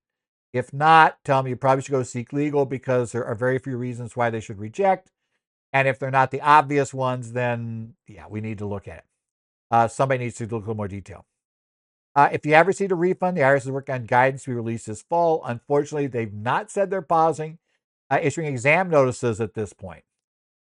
if 0.56 0.74
not, 0.74 1.18
tell 1.26 1.44
them 1.44 1.50
you 1.50 1.58
probably 1.58 1.84
should 1.84 1.92
go 1.92 2.04
seek 2.04 2.32
legal 2.32 2.66
because 2.66 3.12
there 3.12 3.26
are 3.26 3.36
very 3.36 3.60
few 3.60 3.78
reasons 3.78 4.16
why 4.16 4.30
they 4.30 4.40
should 4.40 4.58
reject. 4.58 5.12
And 5.74 5.88
if 5.88 6.00
they're 6.00 6.12
not 6.12 6.32
the 6.32 6.42
obvious 6.42 6.94
ones, 6.94 7.34
then 7.34 7.96
yeah, 8.08 8.28
we 8.30 8.40
need 8.42 8.60
to 8.60 8.66
look 8.66 8.88
at 8.88 9.00
it. 9.00 9.04
Uh, 9.70 9.88
somebody 9.90 10.24
needs 10.24 10.36
to 10.38 10.44
look 10.44 10.52
a 10.52 10.56
little 10.58 10.76
more 10.76 10.88
detail. 10.88 11.26
Uh, 12.16 12.30
if 12.32 12.46
you 12.46 12.54
have 12.54 12.68
received 12.68 12.94
a 12.94 12.96
refund, 12.96 13.36
the 13.36 13.42
IRS 13.42 13.64
is 13.64 13.72
working 13.72 13.96
on 13.96 14.06
guidance 14.06 14.44
to 14.44 14.52
be 14.52 14.56
released 14.56 14.88
this 14.88 15.02
fall. 15.02 15.44
Unfortunately, 15.46 16.08
they've 16.08 16.34
not 16.34 16.72
said 16.72 16.90
they're 16.90 17.02
pausing 17.02 17.58
uh, 18.10 18.20
issuing 18.22 18.48
exam 18.48 18.90
notices 18.90 19.42
at 19.42 19.56
this 19.56 19.74
point. 19.74 20.04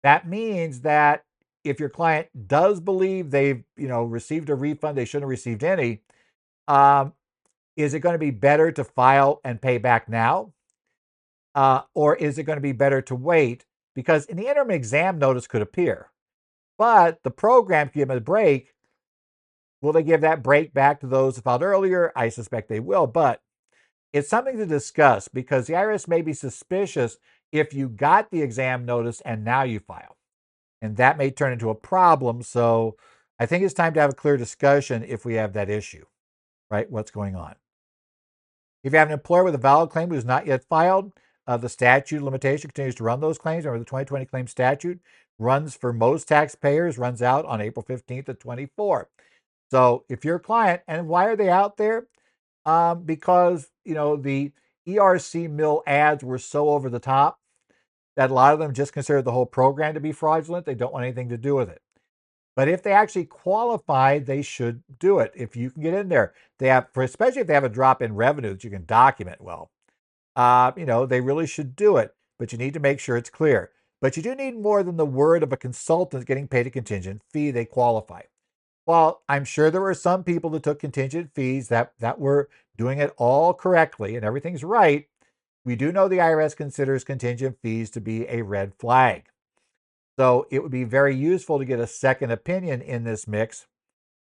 That 0.04 0.28
means 0.28 0.82
that 0.82 1.24
if 1.64 1.80
your 1.80 1.90
client 1.90 2.28
does 2.48 2.82
believe 2.82 3.32
they've 3.32 3.64
you 3.78 3.88
know 3.88 4.04
received 4.04 4.50
a 4.50 4.56
refund, 4.56 4.98
they 4.98 5.06
shouldn't 5.06 5.24
have 5.24 5.30
received 5.30 5.64
any. 5.64 6.02
Um, 6.68 7.14
is 7.78 7.96
it 7.96 8.02
going 8.02 8.16
to 8.16 8.20
be 8.20 8.32
better 8.32 8.72
to 8.74 8.86
file 8.86 9.42
and 9.46 9.62
pay 9.62 9.80
back 9.80 10.10
now, 10.10 10.54
uh, 11.56 11.82
or 11.96 12.16
is 12.16 12.38
it 12.40 12.44
going 12.44 12.58
to 12.58 12.62
be 12.62 12.74
better 12.74 13.02
to 13.04 13.16
wait? 13.16 13.66
Because 13.96 14.26
in 14.28 14.38
the 14.38 14.48
interim, 14.50 14.72
exam 14.72 15.20
notice 15.20 15.48
could 15.48 15.62
appear. 15.64 16.08
but 16.80 17.24
the 17.24 17.32
program 17.32 17.90
can 17.90 18.02
give 18.02 18.10
them 18.10 18.18
a 18.18 18.22
break. 18.22 18.74
Will 19.82 19.94
they 19.94 20.04
give 20.04 20.22
that 20.22 20.44
break 20.44 20.74
back 20.74 21.02
to 21.02 21.08
those 21.08 21.36
who 21.38 21.44
filed 21.44 21.64
earlier? 21.64 22.12
I 22.16 22.30
suspect 22.30 22.70
they 22.70 22.80
will, 22.82 23.08
but 23.08 23.42
it's 24.14 24.30
something 24.30 24.58
to 24.58 24.66
discuss 24.66 25.28
because 25.30 25.68
the 25.68 25.74
IRS 25.76 26.08
may 26.08 26.22
be 26.22 26.34
suspicious 26.34 27.18
if 27.52 27.74
you 27.74 27.90
got 27.90 28.32
the 28.32 28.42
exam 28.44 28.86
notice 28.86 29.22
and 29.22 29.46
now 29.46 29.64
you 29.64 29.80
file. 29.80 30.18
And 30.82 30.98
that 30.98 31.18
may 31.18 31.32
turn 31.32 31.54
into 31.54 31.70
a 31.70 31.76
problem. 31.76 32.44
So 32.44 32.98
I 33.40 33.46
think 33.48 33.64
it's 33.64 33.74
time 33.74 33.94
to 33.96 34.02
have 34.02 34.12
a 34.12 34.16
clear 34.16 34.38
discussion 34.38 35.04
if 35.08 35.26
we 35.26 35.36
have 35.36 35.54
that 35.54 35.70
issue, 35.70 36.06
right? 36.72 36.92
What's 36.92 37.12
going 37.12 37.36
on? 37.36 37.56
If 38.88 38.94
you 38.94 39.00
have 39.00 39.10
an 39.10 39.14
employer 39.14 39.44
with 39.44 39.54
a 39.54 39.60
valid 39.60 39.90
claim 39.90 40.10
who's 40.10 40.24
not 40.24 40.48
yet 40.48 40.64
filed, 40.64 41.12
uh, 41.46 41.58
the 41.58 41.68
statute 41.68 42.22
limitation 42.22 42.70
continues 42.70 42.96
to 42.96 43.04
run 43.04 43.20
those 43.20 43.38
claims. 43.38 43.66
Remember, 43.66 43.80
the 43.80 43.86
2020 43.86 44.26
claim 44.26 44.48
statute 44.48 45.02
runs 45.38 45.76
for 45.76 45.92
most 45.92 46.30
taxpayers, 46.30 46.98
runs 46.98 47.22
out 47.22 47.46
on 47.46 47.60
April 47.60 47.84
15th 47.84 48.30
of 48.30 48.40
24. 48.40 49.10
So 49.72 50.06
if 50.08 50.24
you're 50.24 50.38
a 50.38 50.40
client, 50.40 50.84
and 50.88 51.10
why 51.10 51.26
are 51.26 51.36
they 51.36 51.50
out 51.50 51.76
there? 51.76 52.08
Um, 52.66 53.04
because, 53.04 53.70
you 53.84 53.94
know, 53.94 54.16
the 54.16 54.54
ERC 54.88 55.50
mill 55.50 55.84
ads 55.86 56.24
were 56.24 56.38
so 56.38 56.70
over 56.70 56.90
the 56.90 57.00
top 57.00 57.42
that 58.16 58.32
a 58.32 58.34
lot 58.34 58.54
of 58.54 58.60
them 58.60 58.74
just 58.74 58.94
consider 58.94 59.22
the 59.22 59.34
whole 59.34 59.46
program 59.46 59.96
to 59.96 60.00
be 60.00 60.14
fraudulent. 60.14 60.66
They 60.66 60.76
don't 60.76 60.94
want 60.94 61.04
anything 61.04 61.28
to 61.28 61.38
do 61.38 61.56
with 61.56 61.68
it. 61.68 61.82
But 62.58 62.68
if 62.68 62.82
they 62.82 62.92
actually 62.92 63.26
qualify, 63.26 64.18
they 64.18 64.42
should 64.42 64.82
do 64.98 65.20
it. 65.20 65.32
If 65.36 65.56
you 65.56 65.70
can 65.70 65.84
get 65.84 65.94
in 65.94 66.10
there, 66.10 66.34
they 66.58 66.70
have, 66.70 66.88
for 66.92 67.04
especially 67.04 67.42
if 67.42 67.48
they 67.48 67.54
have 67.54 67.64
a 67.64 67.70
drop 67.70 68.02
in 68.02 68.16
revenue 68.16 68.54
that 68.54 68.64
you 68.64 68.72
can 68.72 68.84
document 68.86 69.42
well, 69.42 69.70
uh, 70.36 70.72
you 70.76 70.88
know, 70.88 71.06
they 71.06 71.22
really 71.22 71.46
should 71.46 71.76
do 71.76 71.98
it. 71.98 72.16
But 72.40 72.52
you 72.52 72.58
need 72.58 72.74
to 72.74 72.80
make 72.80 73.00
sure 73.00 73.16
it's 73.16 73.30
clear. 73.30 73.70
But 74.02 74.18
you 74.18 74.24
do 74.24 74.34
need 74.34 74.60
more 74.60 74.82
than 74.82 74.98
the 74.98 75.06
word 75.06 75.44
of 75.44 75.54
a 75.54 75.58
consultant 75.58 76.26
getting 76.26 76.48
paid 76.48 76.66
a 76.66 76.72
contingent 76.72 77.22
fee. 77.32 77.52
They 77.52 77.66
qualify. 77.66 78.24
Well, 78.88 79.22
I'm 79.30 79.46
sure 79.46 79.70
there 79.70 79.80
were 79.80 79.94
some 79.94 80.24
people 80.24 80.50
that 80.52 80.64
took 80.64 80.80
contingent 80.80 81.36
fees 81.36 81.68
that, 81.68 81.94
that 82.00 82.20
were 82.20 82.50
doing 82.76 82.98
it 82.98 83.14
all 83.18 83.54
correctly 83.54 84.16
and 84.16 84.26
everything's 84.26 84.64
right. 84.64 85.08
We 85.64 85.76
do 85.76 85.92
know 85.92 86.08
the 86.08 86.18
IRS 86.18 86.56
considers 86.56 87.04
contingent 87.04 87.60
fees 87.62 87.92
to 87.92 88.02
be 88.02 88.28
a 88.28 88.42
red 88.42 88.74
flag. 88.80 89.26
So 90.18 90.48
it 90.50 90.64
would 90.64 90.72
be 90.72 90.84
very 90.84 91.16
useful 91.16 91.60
to 91.60 91.66
get 91.66 91.80
a 91.80 91.88
second 91.88 92.32
opinion 92.32 92.82
in 92.82 93.04
this 93.04 93.28
mix 93.28 93.68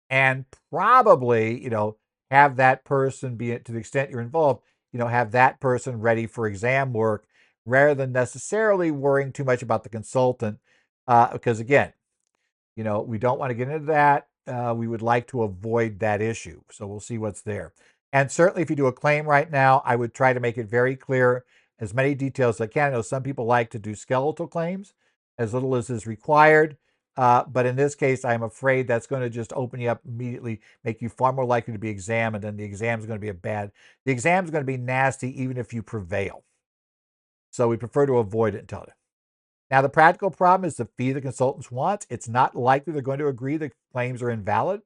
and 0.10 0.46
probably, 0.72 1.62
you 1.62 1.70
know, 1.70 1.98
have 2.32 2.56
that 2.56 2.84
person 2.86 3.36
be 3.36 3.58
to 3.60 3.72
the 3.72 3.80
extent 3.80 4.10
you're 4.10 4.22
involved, 4.22 4.62
you 4.92 5.00
know, 5.00 5.08
have 5.08 5.32
that 5.32 5.60
person 5.60 6.00
ready 6.00 6.26
for 6.26 6.48
exam 6.48 6.94
work 6.94 7.26
rather 7.66 7.96
than 7.96 8.12
necessarily 8.12 8.92
worrying 8.92 9.32
too 9.32 9.44
much 9.44 9.62
about 9.62 9.84
the 9.84 9.90
consultant. 9.90 10.60
Uh, 11.08 11.32
because 11.34 11.60
again, 11.60 11.94
you 12.76 12.84
know, 12.84 13.02
we 13.02 13.18
don't 13.18 13.40
want 13.40 13.50
to 13.50 13.56
get 13.56 13.70
into 13.70 13.86
that. 13.86 14.28
Uh, 14.48 14.74
we 14.76 14.88
would 14.88 15.02
like 15.02 15.28
to 15.28 15.44
avoid 15.44 16.00
that 16.00 16.22
issue. 16.22 16.62
So 16.72 16.88
we'll 16.88 17.00
see 17.00 17.18
what's 17.18 17.42
there. 17.42 17.74
And 18.12 18.32
certainly, 18.32 18.62
if 18.62 18.70
you 18.70 18.76
do 18.76 18.88
a 18.88 18.94
claim 18.94 19.26
right 19.26 19.50
now, 19.50 19.82
I 19.86 19.96
would 19.96 20.14
try 20.14 20.34
to 20.34 20.40
make 20.40 20.58
it 20.58 20.68
very 20.68 20.96
clear, 20.96 21.46
as 21.80 21.94
many 21.94 22.14
details 22.14 22.58
as 22.58 22.62
I 22.62 22.68
can. 22.68 22.88
I 22.88 22.96
know 22.96 23.02
some 23.02 23.24
people 23.24 23.46
like 23.46 23.70
to 23.72 23.80
do 23.80 23.96
skeletal 23.96 24.48
claims 24.48 24.94
as 25.38 25.54
little 25.54 25.76
as 25.76 25.90
is 25.90 26.08
required. 26.08 26.78
Uh, 27.16 27.44
but 27.46 27.66
in 27.66 27.76
this 27.76 27.94
case, 27.94 28.26
I'm 28.26 28.42
afraid 28.42 28.88
that's 28.88 29.06
going 29.06 29.22
to 29.22 29.30
just 29.30 29.54
open 29.54 29.80
you 29.80 29.90
up 29.90 30.02
immediately, 30.06 30.62
make 30.84 31.02
you 31.02 31.10
far 31.10 31.32
more 31.32 31.46
likely 31.46 31.74
to 31.74 31.80
be 31.80 31.90
examined, 31.90 32.44
and 32.44 32.58
the 32.58 32.64
exam 32.64 33.00
is 33.00 33.06
going 33.06 33.18
to 33.20 33.22
be 33.22 33.30
a 33.30 33.36
bad. 33.36 33.72
The 34.06 34.12
exam 34.12 34.46
is 34.46 34.52
going 34.52 34.64
to 34.64 34.72
be 34.72 34.78
nasty 34.78 35.42
even 35.42 35.58
if 35.58 35.74
you 35.74 35.84
prevail. 35.84 36.44
So 37.52 37.68
we 37.68 37.78
prefer 37.78 38.08
to 38.08 38.18
avoid 38.18 38.56
it 38.56 38.62
until 38.62 38.80
then. 38.88 38.96
Now, 39.70 39.82
the 39.82 39.90
practical 39.90 40.32
problem 40.32 40.68
is 40.68 40.76
the 40.76 40.88
fee 40.98 41.14
the 41.14 41.22
consultants 41.22 41.72
want. 41.72 42.08
It's 42.10 42.28
not 42.28 42.56
likely 42.56 42.94
they're 42.94 43.02
going 43.02 43.20
to 43.20 43.28
agree 43.28 43.58
the 43.58 43.72
claims 43.92 44.22
are 44.22 44.30
invalid. 44.30 44.82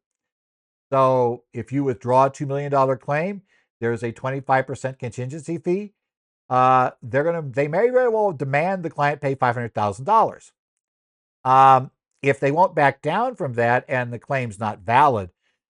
So 0.91 1.43
if 1.53 1.71
you 1.71 1.83
withdraw 1.83 2.25
a 2.25 2.31
$2 2.31 2.47
million 2.47 2.97
claim, 2.97 3.41
there's 3.79 4.03
a 4.03 4.11
25% 4.11 4.99
contingency 4.99 5.57
fee 5.57 5.93
uh, 6.49 6.91
they're 7.01 7.23
going 7.23 7.41
to, 7.43 7.49
they 7.49 7.67
may 7.67 7.89
very 7.89 8.09
well 8.09 8.31
demand 8.31 8.83
the 8.83 8.89
client 8.89 9.21
pay 9.21 9.35
$500,000. 9.35 10.51
Um, 11.43 11.91
if 12.21 12.39
they 12.39 12.51
won't 12.51 12.75
back 12.75 13.01
down 13.01 13.35
from 13.35 13.53
that 13.53 13.85
and 13.87 14.11
the 14.11 14.19
claim's 14.19 14.59
not 14.59 14.79
valid, 14.79 15.29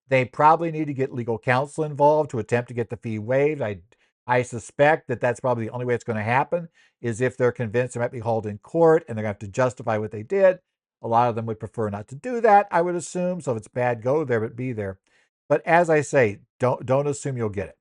they 0.09 0.25
probably 0.25 0.71
need 0.71 0.87
to 0.87 0.93
get 0.93 1.13
legal 1.13 1.37
counsel 1.37 1.83
involved 1.83 2.31
to 2.31 2.39
attempt 2.39 2.69
to 2.69 2.73
get 2.73 2.89
the 2.89 2.97
fee 2.97 3.19
waived. 3.19 3.61
I, 3.61 3.79
I 4.25 4.41
suspect 4.41 5.07
that 5.07 5.19
that's 5.19 5.39
probably 5.39 5.65
the 5.65 5.71
only 5.71 5.85
way 5.85 5.95
it's 5.95 6.03
going 6.03 6.17
to 6.17 6.23
happen 6.23 6.69
is 7.01 7.21
if 7.21 7.37
they're 7.37 7.51
convinced 7.51 7.93
they 7.93 7.99
might 7.99 8.11
be 8.11 8.19
hauled 8.19 8.45
in 8.45 8.57
court 8.59 9.03
and 9.07 9.17
they're 9.17 9.23
going 9.23 9.35
to 9.35 9.45
have 9.45 9.51
to 9.51 9.53
justify 9.53 9.97
what 9.97 10.11
they 10.11 10.23
did. 10.23 10.59
A 11.01 11.07
lot 11.07 11.29
of 11.29 11.35
them 11.35 11.45
would 11.45 11.59
prefer 11.59 11.89
not 11.89 12.07
to 12.07 12.15
do 12.15 12.41
that, 12.41 12.67
I 12.71 12.81
would 12.81 12.95
assume. 12.95 13.41
So 13.41 13.51
if 13.51 13.57
it's 13.57 13.67
bad, 13.67 14.01
go 14.01 14.23
there, 14.23 14.39
but 14.39 14.55
be 14.55 14.73
there. 14.73 14.99
But 15.47 15.65
as 15.65 15.89
I 15.89 16.01
say, 16.01 16.39
don't 16.59 16.85
don't 16.85 17.07
assume 17.07 17.37
you'll 17.37 17.49
get 17.49 17.69
it. 17.69 17.77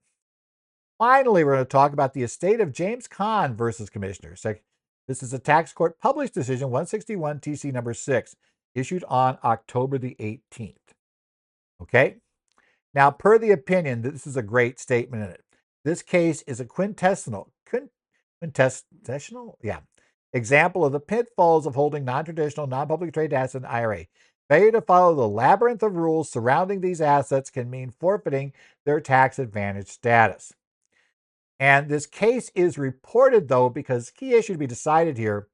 Finally, 0.98 1.44
we're 1.44 1.52
going 1.52 1.64
to 1.64 1.68
talk 1.68 1.92
about 1.92 2.14
the 2.14 2.22
estate 2.22 2.60
of 2.60 2.72
James 2.72 3.06
Caan 3.06 3.54
versus 3.54 3.90
Commissioners. 3.90 4.46
This 5.06 5.22
is 5.22 5.34
a 5.34 5.38
tax 5.38 5.72
court 5.74 6.00
published 6.00 6.32
decision 6.32 6.70
161 6.70 7.40
TC 7.40 7.70
number 7.70 7.92
6, 7.92 8.36
issued 8.74 9.04
on 9.04 9.36
October 9.44 9.98
the 9.98 10.16
18th. 10.18 10.76
Okay? 11.82 12.16
Now, 12.94 13.10
per 13.10 13.38
the 13.38 13.50
opinion, 13.50 14.00
this 14.00 14.26
is 14.26 14.38
a 14.38 14.42
great 14.42 14.80
statement 14.80 15.22
in 15.22 15.30
it. 15.30 15.44
This 15.84 16.00
case 16.00 16.40
is 16.42 16.60
a 16.60 16.64
quintessential, 16.64 17.52
quintessential, 18.40 19.58
yeah, 19.62 19.80
example 20.32 20.82
of 20.84 20.92
the 20.92 21.00
pitfalls 21.00 21.66
of 21.66 21.74
holding 21.74 22.06
non-traditional, 22.06 22.66
non-public 22.66 23.12
trade 23.12 23.34
assets 23.34 23.54
in 23.54 23.66
IRA. 23.66 24.06
Failure 24.48 24.72
to 24.72 24.80
follow 24.80 25.14
the 25.14 25.28
labyrinth 25.28 25.82
of 25.82 25.96
rules 25.96 26.30
surrounding 26.30 26.80
these 26.80 27.02
assets 27.02 27.50
can 27.50 27.68
mean 27.68 27.92
forfeiting 28.00 28.54
their 28.86 29.00
tax 29.00 29.38
advantage 29.38 29.88
status. 29.88 30.54
And 31.58 31.88
this 31.88 32.06
case 32.06 32.50
is 32.54 32.76
reported, 32.76 33.48
though, 33.48 33.68
because 33.70 34.10
key 34.10 34.34
issue 34.34 34.52
to 34.52 34.58
be 34.58 34.66
decided 34.66 35.16
here 35.16 35.48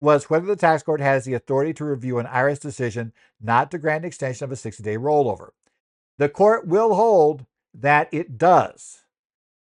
was 0.00 0.28
whether 0.28 0.46
the 0.46 0.56
tax 0.56 0.82
court 0.82 1.00
has 1.00 1.24
the 1.24 1.34
authority 1.34 1.72
to 1.74 1.84
review 1.84 2.18
an 2.18 2.26
IRS 2.26 2.60
decision 2.60 3.12
not 3.40 3.70
to 3.70 3.78
grant 3.78 4.04
an 4.04 4.08
extension 4.08 4.44
of 4.44 4.52
a 4.52 4.56
60 4.56 4.82
day 4.82 4.96
rollover. 4.96 5.50
The 6.18 6.28
court 6.28 6.66
will 6.66 6.94
hold 6.94 7.46
that 7.72 8.08
it 8.12 8.38
does. 8.38 9.04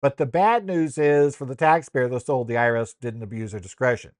But 0.01 0.17
the 0.17 0.25
bad 0.25 0.65
news 0.65 0.97
is 0.97 1.35
for 1.35 1.45
the 1.45 1.55
taxpayer, 1.55 2.07
they're 2.07 2.19
told 2.19 2.47
the 2.47 2.55
IRS 2.55 2.95
didn't 2.99 3.23
abuse 3.23 3.51
their 3.51 3.59
discretion. 3.59 4.11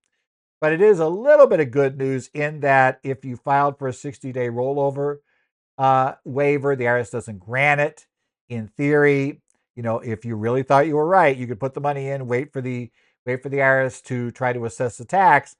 But 0.59 0.73
it 0.73 0.81
is 0.81 0.99
a 0.99 1.07
little 1.07 1.47
bit 1.47 1.59
of 1.59 1.71
good 1.71 1.97
news 1.97 2.29
in 2.35 2.59
that 2.59 2.99
if 3.03 3.25
you 3.25 3.35
filed 3.35 3.79
for 3.79 3.87
a 3.87 3.93
60 3.93 4.31
day 4.31 4.49
rollover 4.49 5.17
uh, 5.77 6.13
waiver, 6.23 6.75
the 6.75 6.83
IRS 6.83 7.11
doesn't 7.11 7.39
grant 7.39 7.81
it. 7.81 8.05
In 8.47 8.67
theory, 8.67 9.41
you 9.75 9.83
know, 9.83 9.99
if 9.99 10.25
you 10.25 10.35
really 10.35 10.63
thought 10.63 10.87
you 10.87 10.95
were 10.95 11.07
right, 11.07 11.35
you 11.35 11.47
could 11.47 11.59
put 11.59 11.73
the 11.73 11.81
money 11.81 12.09
in, 12.09 12.27
wait 12.27 12.51
for 12.53 12.61
the 12.61 12.91
wait 13.25 13.43
for 13.43 13.49
the 13.49 13.57
IRS 13.57 14.03
to 14.03 14.31
try 14.31 14.53
to 14.53 14.65
assess 14.65 14.97
the 14.97 15.05
tax, 15.05 15.55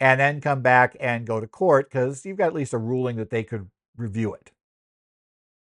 and 0.00 0.20
then 0.20 0.40
come 0.40 0.62
back 0.62 0.96
and 1.00 1.26
go 1.26 1.40
to 1.40 1.46
court 1.46 1.90
because 1.90 2.24
you've 2.26 2.38
got 2.38 2.48
at 2.48 2.54
least 2.54 2.74
a 2.74 2.78
ruling 2.78 3.16
that 3.16 3.30
they 3.30 3.42
could 3.42 3.68
review 3.96 4.34
it. 4.34 4.52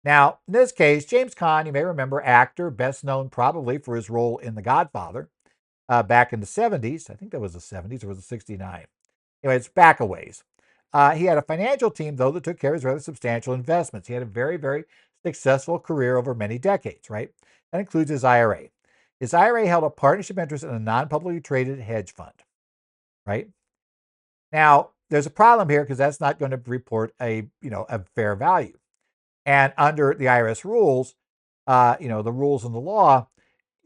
Now, 0.03 0.39
in 0.47 0.53
this 0.53 0.71
case, 0.71 1.05
James 1.05 1.33
Caan, 1.33 1.65
you 1.65 1.71
may 1.71 1.83
remember, 1.83 2.21
actor, 2.21 2.69
best 2.69 3.03
known 3.03 3.29
probably 3.29 3.77
for 3.77 3.95
his 3.95 4.09
role 4.09 4.37
in 4.37 4.55
The 4.55 4.61
Godfather 4.61 5.29
uh, 5.87 6.03
back 6.03 6.33
in 6.33 6.41
the 6.41 6.45
70s. 6.45 7.09
I 7.09 7.13
think 7.13 7.31
that 7.31 7.39
was 7.39 7.53
the 7.53 7.59
70s 7.59 8.03
or 8.03 8.07
was 8.09 8.17
it 8.17 8.23
69? 8.23 8.85
Anyway, 9.43 9.55
it's 9.55 9.69
back 9.69 9.99
a 9.99 10.05
ways. 10.05 10.43
Uh, 10.91 11.11
he 11.11 11.25
had 11.25 11.37
a 11.37 11.41
financial 11.41 11.89
team, 11.89 12.17
though, 12.17 12.31
that 12.31 12.43
took 12.43 12.59
care 12.59 12.71
of 12.71 12.75
his 12.75 12.85
rather 12.85 12.99
substantial 12.99 13.53
investments. 13.53 14.07
He 14.07 14.13
had 14.13 14.23
a 14.23 14.27
very, 14.27 14.57
very 14.57 14.83
successful 15.25 15.79
career 15.79 16.17
over 16.17 16.33
many 16.33 16.57
decades, 16.57 17.09
right? 17.09 17.31
That 17.71 17.79
includes 17.79 18.09
his 18.09 18.23
IRA. 18.23 18.69
His 19.19 19.33
IRA 19.33 19.67
held 19.67 19.83
a 19.83 19.89
partnership 19.89 20.37
interest 20.37 20.63
in 20.63 20.69
a 20.69 20.79
non 20.79 21.07
publicly 21.07 21.41
traded 21.41 21.79
hedge 21.79 22.13
fund, 22.13 22.33
right? 23.25 23.47
Now, 24.51 24.89
there's 25.09 25.25
a 25.25 25.31
problem 25.31 25.69
here 25.69 25.83
because 25.83 25.97
that's 25.97 26.19
not 26.19 26.39
going 26.39 26.51
to 26.51 26.61
report 26.65 27.13
a, 27.21 27.47
you 27.61 27.69
know, 27.69 27.85
a 27.89 28.01
fair 28.15 28.35
value. 28.35 28.77
And 29.45 29.73
under 29.77 30.13
the 30.13 30.25
IRS 30.25 30.63
rules, 30.63 31.15
uh, 31.67 31.95
you 31.99 32.07
know, 32.07 32.21
the 32.21 32.31
rules 32.31 32.65
in 32.65 32.71
the 32.71 32.79
law, 32.79 33.27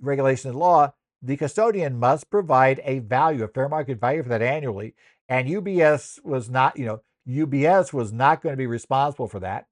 regulation 0.02 0.52
the 0.52 0.58
law, 0.58 0.94
the 1.22 1.38
custodian 1.38 1.98
must 1.98 2.30
provide 2.30 2.82
a 2.84 3.00
value, 3.00 3.44
a 3.44 3.48
fair 3.48 3.68
market 3.68 4.00
value 4.00 4.24
for 4.24 4.30
that 4.30 4.42
annually. 4.42 4.94
And 5.30 5.48
UBS 5.48 6.24
was 6.24 6.50
not, 6.50 6.78
you 6.78 6.86
know, 6.86 7.02
UBS 7.28 7.92
was 7.92 8.14
not 8.14 8.42
going 8.42 8.54
to 8.54 8.58
be 8.58 8.68
responsible 8.68 9.28
for 9.28 9.40
that. 9.42 9.68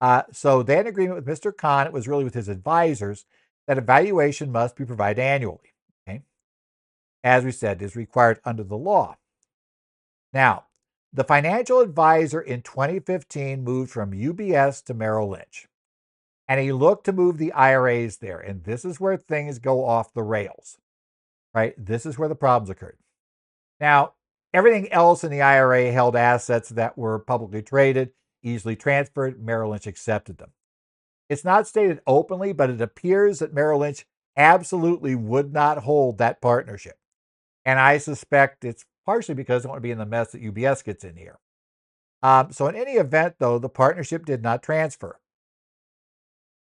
Uh, 0.00 0.22
so 0.32 0.62
they 0.62 0.76
had 0.76 0.86
an 0.86 0.92
agreement 0.92 1.24
with 1.24 1.40
Mr. 1.40 1.52
Caan. 1.52 1.86
It 1.86 1.92
was 1.92 2.08
really 2.08 2.24
with 2.24 2.34
his 2.34 2.48
advisors 2.48 3.24
that 3.66 3.78
evaluation 3.78 4.52
must 4.52 4.76
be 4.76 4.84
provided 4.84 5.20
annually. 5.20 5.72
Okay? 6.06 6.22
As 7.24 7.44
we 7.44 7.50
said, 7.50 7.80
is 7.80 7.96
required 7.96 8.40
under 8.44 8.62
the 8.62 8.76
law. 8.76 9.16
Now, 10.32 10.64
the 11.12 11.24
financial 11.24 11.80
advisor 11.80 12.40
in 12.40 12.62
2015 12.62 13.64
moved 13.64 13.90
from 13.90 14.12
UBS 14.12 14.84
to 14.84 14.94
Merrill 14.94 15.30
Lynch. 15.30 15.66
And 16.48 16.60
he 16.60 16.72
looked 16.72 17.04
to 17.06 17.12
move 17.12 17.38
the 17.38 17.52
IRAs 17.52 18.18
there. 18.18 18.38
And 18.38 18.64
this 18.64 18.84
is 18.84 19.00
where 19.00 19.16
things 19.16 19.58
go 19.58 19.84
off 19.84 20.12
the 20.12 20.22
rails, 20.22 20.78
right? 21.54 21.74
This 21.76 22.06
is 22.06 22.18
where 22.18 22.28
the 22.28 22.34
problems 22.36 22.70
occurred. 22.70 22.98
Now, 23.80 24.12
Everything 24.56 24.90
else 24.90 25.22
in 25.22 25.30
the 25.30 25.42
IRA 25.42 25.92
held 25.92 26.16
assets 26.16 26.70
that 26.70 26.96
were 26.96 27.18
publicly 27.18 27.60
traded, 27.60 28.12
easily 28.42 28.76
transferred. 28.76 29.42
Merrill 29.42 29.70
Lynch 29.70 29.86
accepted 29.86 30.38
them. 30.38 30.52
It's 31.28 31.44
not 31.44 31.66
stated 31.66 32.00
openly, 32.06 32.52
but 32.52 32.70
it 32.70 32.80
appears 32.80 33.40
that 33.40 33.54
Merrill 33.54 33.80
Lynch 33.80 34.06
absolutely 34.36 35.14
would 35.14 35.52
not 35.52 35.78
hold 35.78 36.18
that 36.18 36.40
partnership. 36.40 36.98
And 37.64 37.80
I 37.80 37.98
suspect 37.98 38.64
it's 38.64 38.84
partially 39.04 39.34
because 39.34 39.62
they 39.62 39.68
want 39.68 39.78
to 39.78 39.82
be 39.82 39.90
in 39.90 39.98
the 39.98 40.06
mess 40.06 40.32
that 40.32 40.42
UBS 40.42 40.84
gets 40.84 41.04
in 41.04 41.16
here. 41.16 41.38
Um, 42.22 42.52
so, 42.52 42.66
in 42.66 42.76
any 42.76 42.92
event, 42.92 43.36
though, 43.38 43.58
the 43.58 43.68
partnership 43.68 44.24
did 44.24 44.42
not 44.42 44.62
transfer. 44.62 45.18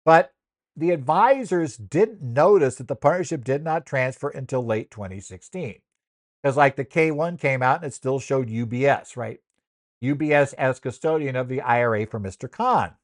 But 0.04 0.33
the 0.76 0.90
advisors 0.90 1.76
didn't 1.76 2.21
notice 2.23 2.76
that 2.76 2.88
the 2.88 2.97
partnership 2.97 3.45
did 3.45 3.62
not 3.62 3.87
transfer 3.87 4.28
until 4.28 4.64
late 4.64 4.90
2016. 4.90 5.76
Because, 6.43 6.57
like, 6.57 6.76
the 6.76 6.85
K1 6.85 7.38
came 7.40 7.62
out 7.62 7.76
and 7.76 7.87
it 7.87 7.95
still 7.95 8.19
showed 8.19 8.49
UBS, 8.49 9.16
right? 9.16 9.40
UBS 10.04 10.54
as 10.54 10.80
custodian 10.80 11.37
of 11.37 11.49
the 11.49 11.61
IRA 11.61 12.06
for 12.06 12.20
Mr. 12.20 12.49
Caan. 12.49 12.94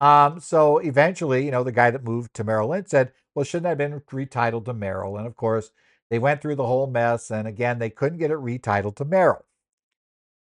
Um, 0.00 0.40
so 0.40 0.78
eventually, 0.78 1.44
you 1.44 1.52
know, 1.52 1.62
the 1.62 1.72
guy 1.72 1.90
that 1.90 2.04
moved 2.04 2.34
to 2.34 2.44
Merrill 2.44 2.70
Lynch 2.70 2.88
said, 2.88 3.12
well, 3.34 3.44
shouldn't 3.44 3.66
I 3.66 3.70
have 3.70 3.78
been 3.78 4.00
retitled 4.00 4.64
to 4.64 4.74
Merrill? 4.74 5.16
And 5.16 5.26
of 5.26 5.36
course, 5.36 5.70
they 6.10 6.18
went 6.18 6.42
through 6.42 6.56
the 6.56 6.66
whole 6.66 6.88
mess. 6.88 7.30
And 7.30 7.46
again, 7.46 7.78
they 7.78 7.90
couldn't 7.90 8.18
get 8.18 8.30
it 8.30 8.38
retitled 8.38 8.96
to 8.96 9.04
Merrill. 9.04 9.44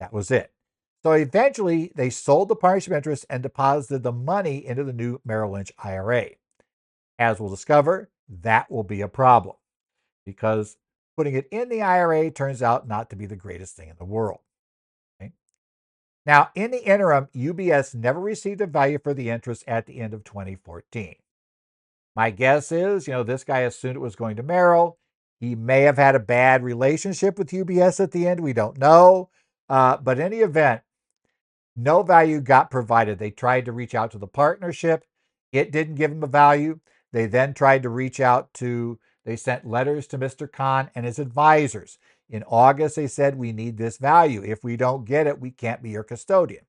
That 0.00 0.12
was 0.12 0.30
it. 0.30 0.52
So 1.02 1.12
eventually, 1.12 1.92
they 1.94 2.10
sold 2.10 2.48
the 2.48 2.56
partnership 2.56 2.92
interest 2.92 3.24
and 3.30 3.42
deposited 3.42 4.02
the 4.02 4.12
money 4.12 4.66
into 4.66 4.84
the 4.84 4.92
new 4.92 5.20
Merrill 5.24 5.52
Lynch 5.52 5.72
IRA. 5.78 6.30
As 7.18 7.40
we'll 7.40 7.50
discover, 7.50 8.10
that 8.28 8.70
will 8.70 8.84
be 8.84 9.00
a 9.00 9.08
problem 9.08 9.56
because 10.26 10.76
putting 11.16 11.34
it 11.34 11.48
in 11.50 11.68
the 11.68 11.82
IRA 11.82 12.30
turns 12.30 12.62
out 12.62 12.86
not 12.86 13.10
to 13.10 13.16
be 13.16 13.26
the 13.26 13.36
greatest 13.36 13.74
thing 13.76 13.88
in 13.88 13.96
the 13.98 14.04
world. 14.04 14.40
Now, 16.28 16.50
in 16.54 16.72
the 16.72 16.84
interim, 16.84 17.28
UBS 17.34 17.94
never 17.94 18.20
received 18.20 18.60
a 18.60 18.66
value 18.66 18.98
for 19.02 19.14
the 19.14 19.30
interest 19.30 19.64
at 19.66 19.86
the 19.86 19.98
end 19.98 20.12
of 20.12 20.24
2014. 20.24 21.14
My 22.14 22.28
guess 22.28 22.70
is, 22.70 23.06
you 23.06 23.14
know, 23.14 23.22
this 23.22 23.44
guy 23.44 23.60
assumed 23.60 23.96
it 23.96 24.00
was 24.00 24.14
going 24.14 24.36
to 24.36 24.42
Merrill. 24.42 24.98
He 25.40 25.54
may 25.54 25.82
have 25.82 25.96
had 25.96 26.14
a 26.14 26.20
bad 26.20 26.62
relationship 26.62 27.38
with 27.38 27.48
UBS 27.48 27.98
at 27.98 28.10
the 28.10 28.28
end. 28.28 28.40
We 28.40 28.52
don't 28.52 28.76
know. 28.76 29.30
Uh, 29.70 29.96
but 29.96 30.18
in 30.18 30.26
any 30.26 30.40
event, 30.40 30.82
no 31.74 32.02
value 32.02 32.42
got 32.42 32.70
provided. 32.70 33.18
They 33.18 33.30
tried 33.30 33.64
to 33.64 33.72
reach 33.72 33.94
out 33.94 34.10
to 34.10 34.18
the 34.18 34.26
partnership. 34.26 35.06
It 35.50 35.72
didn't 35.72 35.94
give 35.94 36.10
them 36.10 36.22
a 36.22 36.26
value. 36.26 36.80
They 37.10 37.24
then 37.24 37.54
tried 37.54 37.84
to 37.84 37.88
reach 37.88 38.20
out 38.20 38.52
to, 38.54 38.98
they 39.24 39.36
sent 39.36 39.66
letters 39.66 40.06
to 40.08 40.18
Mr. 40.18 40.46
Caan 40.46 40.90
and 40.94 41.06
his 41.06 41.18
advisors. 41.18 41.96
In 42.30 42.44
August, 42.44 42.96
they 42.96 43.06
said, 43.06 43.36
We 43.38 43.52
need 43.52 43.78
this 43.78 43.98
value. 43.98 44.42
If 44.44 44.64
we 44.64 44.76
don't 44.76 45.04
get 45.04 45.26
it, 45.26 45.40
we 45.40 45.50
can't 45.50 45.82
be 45.82 45.90
your 45.90 46.04
custodian. 46.04 46.64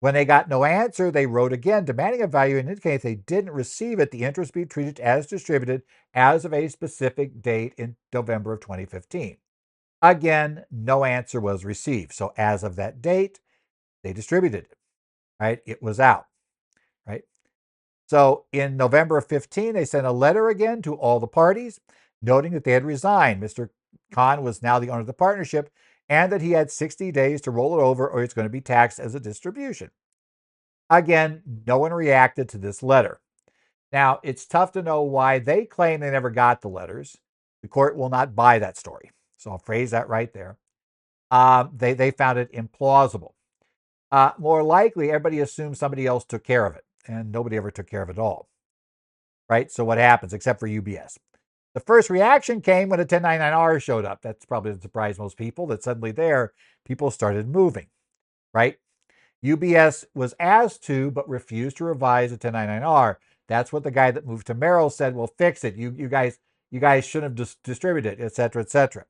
When 0.00 0.14
they 0.14 0.26
got 0.26 0.50
no 0.50 0.64
answer, 0.64 1.10
they 1.10 1.26
wrote 1.26 1.52
again, 1.52 1.86
demanding 1.86 2.20
a 2.20 2.26
value 2.26 2.58
and 2.58 2.68
indicating 2.68 2.96
if 2.96 3.02
they 3.02 3.14
didn't 3.14 3.52
receive 3.54 3.98
it, 4.00 4.10
the 4.10 4.24
interest 4.24 4.52
be 4.52 4.66
treated 4.66 5.00
as 5.00 5.26
distributed 5.26 5.82
as 6.12 6.44
of 6.44 6.52
a 6.52 6.68
specific 6.68 7.40
date 7.40 7.74
in 7.78 7.96
November 8.12 8.52
of 8.52 8.60
2015. 8.60 9.38
Again, 10.02 10.64
no 10.70 11.04
answer 11.04 11.40
was 11.40 11.64
received. 11.64 12.12
So 12.12 12.34
as 12.36 12.62
of 12.62 12.76
that 12.76 13.00
date, 13.00 13.40
they 14.04 14.12
distributed 14.12 14.64
it, 14.64 14.76
right? 15.40 15.60
It 15.66 15.82
was 15.82 16.00
out, 16.00 16.26
right? 17.06 17.22
So 18.08 18.46
in 18.52 18.76
November 18.76 19.18
of 19.18 19.26
15, 19.26 19.74
they 19.74 19.84
sent 19.86 20.06
a 20.06 20.12
letter 20.12 20.48
again 20.48 20.82
to 20.82 20.94
all 20.94 21.20
the 21.20 21.26
parties, 21.26 21.80
noting 22.22 22.52
that 22.52 22.64
they 22.64 22.72
had 22.72 22.84
resigned. 22.84 23.42
Mr. 23.42 23.70
Caan 24.14 24.42
was 24.42 24.62
now 24.62 24.78
the 24.78 24.90
owner 24.90 25.00
of 25.00 25.06
the 25.06 25.12
partnership 25.12 25.70
and 26.08 26.30
that 26.32 26.42
he 26.42 26.52
had 26.52 26.70
60 26.70 27.10
days 27.12 27.40
to 27.42 27.50
roll 27.50 27.78
it 27.78 27.82
over 27.82 28.08
or 28.08 28.22
it's 28.22 28.34
going 28.34 28.46
to 28.46 28.50
be 28.50 28.60
taxed 28.60 28.98
as 28.98 29.14
a 29.14 29.20
distribution. 29.20 29.90
Again, 30.90 31.42
no 31.66 31.78
one 31.78 31.92
reacted 31.92 32.48
to 32.50 32.58
this 32.58 32.82
letter. 32.82 33.20
Now, 33.92 34.20
it's 34.22 34.46
tough 34.46 34.72
to 34.72 34.82
know 34.82 35.02
why 35.02 35.38
they 35.38 35.64
claim 35.64 36.00
they 36.00 36.10
never 36.10 36.30
got 36.30 36.60
the 36.60 36.68
letters. 36.68 37.16
The 37.62 37.68
court 37.68 37.96
will 37.96 38.10
not 38.10 38.34
buy 38.34 38.58
that 38.58 38.76
story. 38.76 39.10
So 39.38 39.50
I'll 39.50 39.58
phrase 39.58 39.92
that 39.92 40.08
right 40.08 40.32
there. 40.32 40.58
Um, 41.30 41.70
they, 41.74 41.94
they 41.94 42.10
found 42.10 42.38
it 42.38 42.52
implausible. 42.52 43.32
Uh, 44.12 44.32
more 44.38 44.62
likely, 44.62 45.08
everybody 45.08 45.40
assumed 45.40 45.78
somebody 45.78 46.06
else 46.06 46.24
took 46.24 46.44
care 46.44 46.66
of 46.66 46.76
it, 46.76 46.84
and 47.06 47.32
nobody 47.32 47.56
ever 47.56 47.70
took 47.70 47.88
care 47.88 48.02
of 48.02 48.10
it 48.10 48.18
all. 48.18 48.48
Right? 49.48 49.70
So 49.70 49.84
what 49.84 49.98
happens, 49.98 50.32
except 50.32 50.60
for 50.60 50.68
UBS? 50.68 51.18
The 51.74 51.80
first 51.80 52.08
reaction 52.08 52.60
came 52.60 52.88
when 52.88 53.00
a 53.00 53.04
1099R 53.04 53.82
showed 53.82 54.04
up. 54.04 54.22
That's 54.22 54.44
probably 54.44 54.72
the 54.72 54.80
surprise 54.80 55.18
most 55.18 55.36
people 55.36 55.66
that 55.68 55.82
suddenly 55.82 56.12
there 56.12 56.52
people 56.84 57.10
started 57.10 57.48
moving, 57.48 57.86
right? 58.52 58.76
UBS 59.44 60.04
was 60.14 60.34
asked 60.38 60.84
to, 60.84 61.10
but 61.10 61.28
refused 61.28 61.76
to 61.78 61.84
revise 61.84 62.30
the 62.30 62.38
1099R. 62.38 63.16
That's 63.48 63.72
what 63.72 63.82
the 63.82 63.90
guy 63.90 64.10
that 64.10 64.26
moved 64.26 64.46
to 64.46 64.54
Merrill 64.54 64.88
said. 64.90 65.14
Well, 65.14 65.26
fix 65.26 65.64
it. 65.64 65.76
You, 65.76 65.94
you 65.96 66.08
guys, 66.08 66.38
you 66.70 66.80
guys 66.80 67.04
shouldn't 67.04 67.30
have 67.30 67.46
dis- 67.46 67.56
distributed 67.62 68.20
it, 68.20 68.24
et 68.24 68.34
cetera, 68.34 68.62
et 68.62 68.70
cetera. 68.70 69.04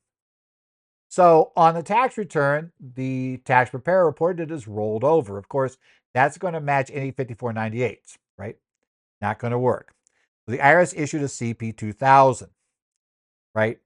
So 1.09 1.53
on 1.57 1.74
the 1.74 1.83
tax 1.83 2.18
return, 2.18 2.72
the 2.81 3.37
tax 3.44 3.70
preparer 3.70 4.07
reported 4.07 4.50
it 4.50 4.55
as 4.55 4.66
rolled 4.66 5.05
over. 5.05 5.38
Of 5.38 5.48
course, 5.48 5.77
that's 6.12 6.38
going 6.38 6.55
to 6.55 6.61
match 6.61 6.90
any 6.92 7.12
5498s, 7.12 8.18
right? 8.37 8.57
Not 9.20 9.38
going 9.38 9.53
to 9.53 9.59
work. 9.59 9.94
The 10.46 10.59
IRS 10.59 10.94
issued 10.96 11.22
a 11.22 11.26
CP 11.26 11.76
2000, 11.76 12.48
right? 13.54 13.78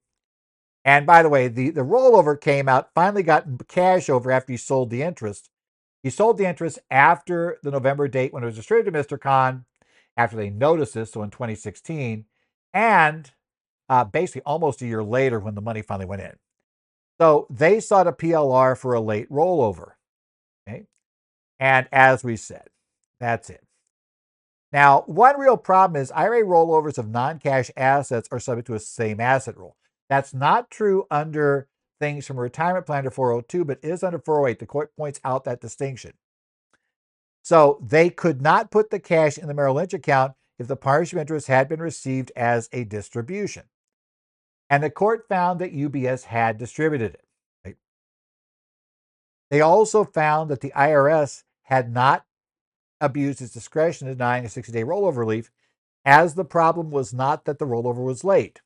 And 0.85 1.07
by 1.07 1.23
the 1.23 1.29
way, 1.29 1.49
the, 1.49 1.71
the 1.71 1.83
rollover 1.83 2.41
came 2.41 2.69
out, 2.69 2.91
finally 2.95 3.23
got 3.23 3.69
cash 3.69 4.09
over 4.09 4.31
after 4.31 4.53
he 4.53 4.57
sold 4.57 4.91
the 4.91 5.03
interest. 5.03 5.51
He 6.03 6.11
sold 6.11 6.39
the 6.39 6.49
interest 6.49 6.79
after 6.91 7.59
the 7.63 7.71
November 7.71 8.09
date 8.09 8.33
when 8.33 8.43
it 8.43 8.47
was 8.47 8.57
distributed 8.57 8.93
to 8.93 8.99
Mr. 8.99 9.19
Caan, 9.19 9.65
after 10.17 10.37
they 10.37 10.51
noticed 10.51 10.95
this, 10.95 11.13
so 11.13 11.23
in 11.23 11.31
2016, 11.31 12.25
and 12.73 13.33
uh, 13.89 14.05
basically 14.05 14.43
almost 14.43 14.83
a 14.83 14.87
year 14.87 15.05
later 15.05 15.39
when 15.39 15.55
the 15.55 15.61
money 15.61 15.83
finally 15.83 16.07
went 16.07 16.23
in. 16.23 16.35
So 17.21 17.47
they 17.51 17.81
sought 17.81 18.07
a 18.07 18.13
PLR 18.13 18.77
for 18.77 18.95
a 18.95 19.01
late 19.01 19.31
rollover. 19.31 19.93
Okay. 20.69 20.87
And 21.59 21.89
as 21.93 22.25
we 22.25 22.37
said, 22.37 22.69
that's 23.21 23.51
it. 23.51 23.68
Now, 24.73 25.03
one 25.07 25.39
real 25.39 25.57
problem 25.57 26.01
is 26.01 26.13
IRA 26.13 26.43
rollovers 26.43 26.99
of 26.99 27.09
non 27.09 27.39
cash 27.39 27.71
assets 27.77 28.29
are 28.31 28.41
subject 28.41 28.67
to 28.67 28.75
a 28.75 28.81
same 28.81 29.21
asset 29.21 29.57
rule. 29.57 29.77
That's 30.09 30.35
not 30.35 30.71
true 30.71 31.07
under 31.11 31.69
things 32.01 32.27
from 32.27 32.39
a 32.39 32.43
retirement 32.43 32.87
plan 32.87 33.05
to 33.05 33.11
402, 33.11 33.65
but 33.65 33.79
is 33.83 34.03
under 34.03 34.19
408. 34.19 34.59
The 34.59 34.67
court 34.67 34.95
points 34.97 35.21
out 35.25 35.45
that 35.45 35.61
distinction. 35.61 36.13
So 37.43 37.83
they 37.83 38.11
could 38.11 38.43
not 38.43 38.71
put 38.71 38.91
the 38.91 39.01
cash 39.01 39.39
in 39.39 39.49
the 39.49 39.55
Merrill 39.55 39.77
Lynch 39.77 39.95
account 39.95 40.35
if 40.59 40.69
the 40.69 40.77
partnership 40.77 41.19
interest 41.19 41.47
had 41.47 41.69
been 41.69 41.81
received 41.81 42.31
as 42.37 42.69
a 42.73 42.85
distribution. 42.85 43.65
And 44.69 44.83
the 44.83 44.91
court 44.91 45.27
found 45.29 45.61
that 45.61 45.75
UBS 45.75 46.25
had 46.25 46.59
distributed 46.59 47.15
it. 47.15 47.25
They 49.51 49.63
also 49.63 50.05
found 50.05 50.51
that 50.51 50.61
the 50.61 50.73
IRS 50.77 51.45
had 51.63 51.91
not 51.91 52.25
abused 53.01 53.41
its 53.41 53.53
discretion 53.53 54.09
in 54.09 54.15
denying 54.15 54.45
a 54.45 54.49
60 54.49 54.73
day 54.73 54.85
rollover 54.85 55.19
relief, 55.19 55.51
as 56.05 56.35
the 56.35 56.45
problem 56.45 56.91
was 56.91 57.13
not 57.13 57.45
that 57.45 57.59
the 57.59 57.67
rollover 57.67 58.05
was 58.05 58.25
late. 58.25 58.61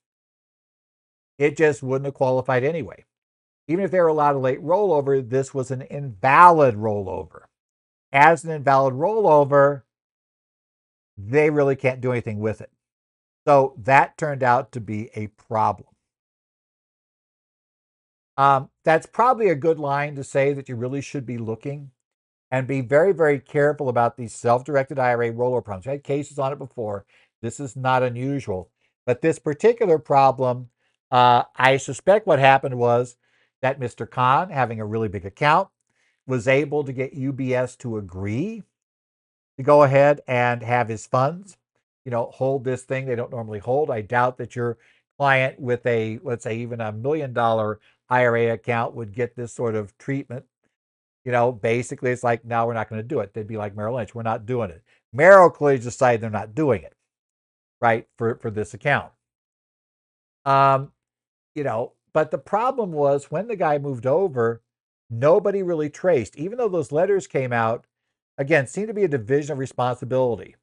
It 1.38 1.56
just 1.56 1.82
wouldn't 1.82 2.06
have 2.06 2.14
qualified 2.14 2.64
anyway. 2.64 3.04
Even 3.68 3.84
if 3.84 3.90
they 3.90 4.00
were 4.00 4.08
allowed 4.08 4.36
a 4.36 4.38
late 4.38 4.62
rollover, 4.62 5.28
this 5.28 5.54
was 5.54 5.70
an 5.70 5.82
invalid 5.82 6.74
rollover. 6.74 7.42
As 8.12 8.44
an 8.44 8.50
invalid 8.50 8.94
rollover, 8.94 9.82
they 11.16 11.50
really 11.50 11.76
can't 11.76 12.00
do 12.00 12.12
anything 12.12 12.40
with 12.40 12.60
it. 12.60 12.70
So 13.46 13.74
that 13.78 14.16
turned 14.16 14.42
out 14.42 14.72
to 14.72 14.80
be 14.80 15.10
a 15.14 15.28
problem. 15.28 15.88
Um, 18.36 18.70
that's 18.84 19.06
probably 19.06 19.48
a 19.48 19.54
good 19.54 19.78
line 19.78 20.14
to 20.16 20.24
say 20.24 20.52
that 20.52 20.68
you 20.68 20.76
really 20.76 21.00
should 21.00 21.26
be 21.26 21.38
looking 21.38 21.90
and 22.52 22.66
be 22.66 22.82
very, 22.82 23.12
very 23.12 23.40
careful 23.40 23.88
about 23.88 24.16
these 24.16 24.34
self 24.34 24.62
directed 24.62 24.98
IRA 24.98 25.32
roller 25.32 25.62
problems. 25.62 25.86
I 25.86 25.92
had 25.92 26.04
cases 26.04 26.38
on 26.38 26.52
it 26.52 26.58
before. 26.58 27.06
This 27.40 27.58
is 27.58 27.74
not 27.74 28.02
unusual. 28.02 28.70
But 29.06 29.22
this 29.22 29.38
particular 29.38 29.98
problem, 29.98 30.68
uh, 31.10 31.44
I 31.56 31.78
suspect 31.78 32.26
what 32.26 32.38
happened 32.38 32.78
was 32.78 33.16
that 33.62 33.80
Mr. 33.80 34.06
Caan, 34.06 34.50
having 34.50 34.80
a 34.80 34.86
really 34.86 35.08
big 35.08 35.24
account, 35.24 35.68
was 36.26 36.46
able 36.46 36.84
to 36.84 36.92
get 36.92 37.16
UBS 37.16 37.76
to 37.78 37.96
agree 37.96 38.62
to 39.56 39.62
go 39.62 39.82
ahead 39.82 40.20
and 40.28 40.62
have 40.62 40.88
his 40.88 41.06
funds, 41.06 41.56
you 42.04 42.10
know, 42.10 42.30
hold 42.34 42.64
this 42.64 42.82
thing 42.82 43.06
they 43.06 43.16
don't 43.16 43.32
normally 43.32 43.58
hold. 43.60 43.90
I 43.90 44.02
doubt 44.02 44.36
that 44.38 44.54
your 44.54 44.76
client 45.18 45.58
with 45.58 45.84
a, 45.86 46.20
let's 46.22 46.44
say, 46.44 46.58
even 46.58 46.80
a 46.80 46.92
million 46.92 47.32
dollar 47.32 47.80
IRA 48.10 48.52
account 48.52 48.94
would 48.94 49.14
get 49.14 49.36
this 49.36 49.52
sort 49.52 49.74
of 49.74 49.96
treatment 49.96 50.44
you 51.24 51.32
know, 51.32 51.52
basically 51.52 52.10
it's 52.10 52.24
like, 52.24 52.44
now 52.44 52.66
we're 52.66 52.74
not 52.74 52.88
going 52.88 53.00
to 53.00 53.06
do 53.06 53.20
it. 53.20 53.32
They'd 53.32 53.46
be 53.46 53.56
like 53.56 53.76
Merrill 53.76 53.96
Lynch, 53.96 54.14
we're 54.14 54.22
not 54.22 54.46
doing 54.46 54.70
it. 54.70 54.82
Merrill 55.12 55.50
clearly 55.50 55.78
decided 55.78 56.20
they're 56.20 56.30
not 56.30 56.54
doing 56.54 56.82
it, 56.82 56.94
right, 57.80 58.06
for, 58.16 58.36
for 58.36 58.50
this 58.50 58.74
account. 58.74 59.12
Um, 60.44 60.92
you 61.54 61.64
know, 61.64 61.92
but 62.12 62.30
the 62.30 62.38
problem 62.38 62.92
was 62.92 63.30
when 63.30 63.48
the 63.48 63.56
guy 63.56 63.78
moved 63.78 64.06
over, 64.06 64.62
nobody 65.10 65.62
really 65.62 65.90
traced, 65.90 66.36
even 66.36 66.58
though 66.58 66.68
those 66.68 66.92
letters 66.92 67.26
came 67.26 67.52
out, 67.52 67.86
again, 68.38 68.66
seemed 68.66 68.88
to 68.88 68.94
be 68.94 69.04
a 69.04 69.08
division 69.08 69.52
of 69.52 69.58
responsibility. 69.58 70.56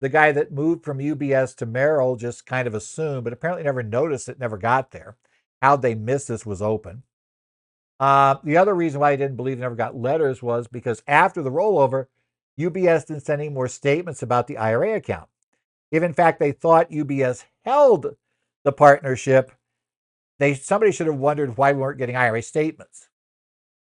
The 0.00 0.08
guy 0.08 0.32
that 0.32 0.52
moved 0.52 0.82
from 0.84 0.98
UBS 0.98 1.54
to 1.56 1.66
Merrill 1.66 2.16
just 2.16 2.46
kind 2.46 2.66
of 2.66 2.74
assumed, 2.74 3.24
but 3.24 3.34
apparently 3.34 3.64
never 3.64 3.82
noticed 3.82 4.28
it, 4.28 4.38
never 4.38 4.56
got 4.56 4.90
there. 4.90 5.16
How 5.60 5.76
they 5.76 5.94
missed 5.94 6.28
this 6.28 6.46
was 6.46 6.62
open. 6.62 7.02
Uh, 8.00 8.36
the 8.42 8.56
other 8.56 8.74
reason 8.74 8.98
why 8.98 9.10
I 9.10 9.16
didn't 9.16 9.36
believe 9.36 9.58
they 9.58 9.62
never 9.62 9.74
got 9.74 9.94
letters 9.94 10.42
was 10.42 10.66
because 10.66 11.02
after 11.06 11.42
the 11.42 11.50
rollover, 11.50 12.06
UBS 12.58 13.06
didn't 13.06 13.24
send 13.24 13.42
any 13.42 13.50
more 13.50 13.68
statements 13.68 14.22
about 14.22 14.46
the 14.46 14.56
IRA 14.56 14.96
account. 14.96 15.28
If 15.92 16.02
in 16.02 16.14
fact 16.14 16.40
they 16.40 16.52
thought 16.52 16.90
UBS 16.90 17.44
held 17.64 18.16
the 18.64 18.72
partnership, 18.72 19.52
they 20.38 20.54
somebody 20.54 20.92
should 20.92 21.08
have 21.08 21.16
wondered 21.16 21.58
why 21.58 21.72
we 21.72 21.80
weren't 21.80 21.98
getting 21.98 22.16
IRA 22.16 22.40
statements. 22.40 23.10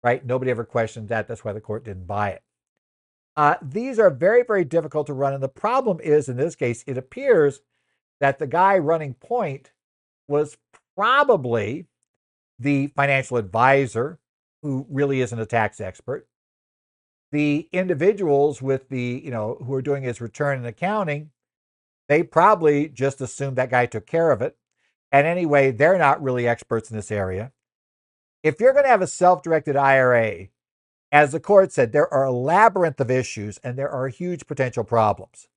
Right? 0.03 0.25
Nobody 0.25 0.51
ever 0.51 0.65
questioned 0.65 1.09
that. 1.09 1.29
That's 1.29 1.45
why 1.45 1.53
the 1.53 1.61
court 1.61 1.85
didn't 1.85 2.07
buy 2.07 2.31
it. 2.31 2.43
Uh, 3.37 3.57
these 3.61 3.99
are 3.99 4.09
very, 4.09 4.43
very 4.43 4.65
difficult 4.65 5.07
to 5.09 5.13
run. 5.13 5.35
And 5.35 5.43
the 5.43 5.49
problem 5.49 6.01
is, 6.01 6.29
in 6.29 6.39
this 6.39 6.55
case, 6.55 6.85
it 6.87 6.97
appears 6.97 7.61
that 8.21 8.39
the 8.39 8.47
guy 8.47 8.79
running 8.79 9.13
point 9.15 9.73
was 10.27 10.57
probably 10.97 11.87
the 12.59 12.89
financial 12.89 13.37
advisor 13.37 14.19
who 14.63 14.87
really 14.91 15.21
isn't 15.21 15.39
a 15.39 15.47
tax 15.47 15.81
expert 15.81 16.27
the 17.33 17.69
individuals 17.73 18.63
with 18.63 18.89
the, 18.89 19.21
you 19.25 19.31
know, 19.31 19.59
who 19.65 19.75
are 19.75 19.83
doing 19.83 20.03
his 20.03 20.21
return 20.21 20.59
and 20.59 20.67
accounting, 20.67 21.31
they 22.09 22.23
probably 22.23 22.89
just 22.89 23.21
assumed 23.21 23.57
that 23.57 23.71
guy 23.71 23.87
took 23.87 24.07
care 24.07 24.31
of 24.31 24.41
it. 24.43 24.57
And 25.13 25.27
anyway, 25.27 25.71
they're 25.71 25.99
not 25.99 26.23
really 26.23 26.47
experts 26.47 26.91
in 26.91 26.97
this 26.97 27.11
area. 27.11 27.53
If 28.43 28.61
you're 28.61 28.73
going 28.73 28.85
to 28.85 28.91
have 28.91 29.03
a 29.03 29.07
self 29.07 29.43
directed 29.43 29.77
IRA, 29.77 30.49
as 31.11 31.33
the 31.33 31.41
court 31.41 31.73
said, 31.73 31.93
there 31.93 32.13
are 32.13 32.25
a 32.25 32.33
labyrinth 32.33 33.01
of 33.01 33.11
issues 33.11 33.59
and 33.59 33.77
there 33.77 33.91
are 33.91 34.09
huge 34.09 34.47
potential 34.47 34.85
problems. 34.85 35.49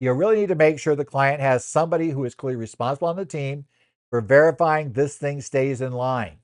You 0.00 0.12
really 0.12 0.36
need 0.36 0.48
to 0.48 0.54
make 0.54 0.78
sure 0.78 0.96
the 0.96 1.04
client 1.04 1.40
has 1.40 1.64
somebody 1.64 2.10
who 2.10 2.24
is 2.24 2.34
clearly 2.34 2.56
responsible 2.56 3.08
on 3.08 3.16
the 3.16 3.24
team 3.24 3.66
for 4.12 4.20
verifying 4.20 4.92
this 4.92 5.16
thing 5.16 5.40
stays 5.40 5.80
in 5.80 5.90
line. 5.90 6.36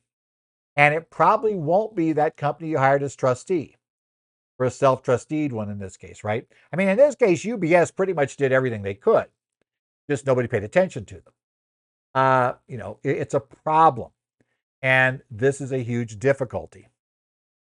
And 0.74 0.94
it 0.94 1.10
probably 1.10 1.54
won't 1.54 1.94
be 1.94 2.12
that 2.12 2.38
company 2.38 2.70
you 2.70 2.78
hired 2.78 3.02
as 3.02 3.14
trustee 3.14 3.76
for 4.56 4.64
a 4.64 4.70
self 4.70 5.02
trusted 5.02 5.52
one 5.52 5.68
in 5.68 5.78
this 5.78 5.98
case, 5.98 6.24
right? 6.24 6.48
I 6.72 6.76
mean, 6.76 6.88
in 6.88 6.96
this 6.96 7.14
case, 7.14 7.44
UBS 7.44 7.94
pretty 7.94 8.14
much 8.14 8.38
did 8.38 8.52
everything 8.52 8.80
they 8.80 8.94
could, 8.94 9.26
just 10.08 10.26
nobody 10.26 10.48
paid 10.48 10.64
attention 10.64 11.04
to 11.04 11.16
them. 11.16 11.34
Uh, 12.14 12.52
you 12.68 12.78
know, 12.78 13.00
it, 13.02 13.18
it's 13.18 13.34
a 13.34 13.40
problem. 13.40 14.12
And 14.80 15.20
this 15.30 15.60
is 15.60 15.70
a 15.70 15.82
huge 15.82 16.18
difficulty. 16.18 16.88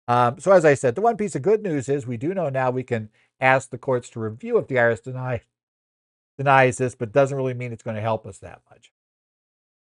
Um, 0.07 0.39
so, 0.39 0.53
as 0.53 0.65
I 0.65 0.73
said, 0.73 0.95
the 0.95 1.01
one 1.01 1.17
piece 1.17 1.35
of 1.35 1.43
good 1.43 1.61
news 1.61 1.87
is 1.87 2.07
we 2.07 2.17
do 2.17 2.33
know 2.33 2.49
now 2.49 2.71
we 2.71 2.83
can 2.83 3.09
ask 3.39 3.69
the 3.69 3.77
courts 3.77 4.09
to 4.11 4.19
review 4.19 4.57
if 4.57 4.67
the 4.67 4.75
IRS 4.75 5.03
deny, 5.03 5.41
denies 6.35 6.79
this, 6.79 6.95
but 6.95 7.11
doesn't 7.11 7.37
really 7.37 7.53
mean 7.53 7.71
it's 7.71 7.83
going 7.83 7.95
to 7.95 8.01
help 8.01 8.25
us 8.25 8.39
that 8.39 8.61
much. 8.71 8.92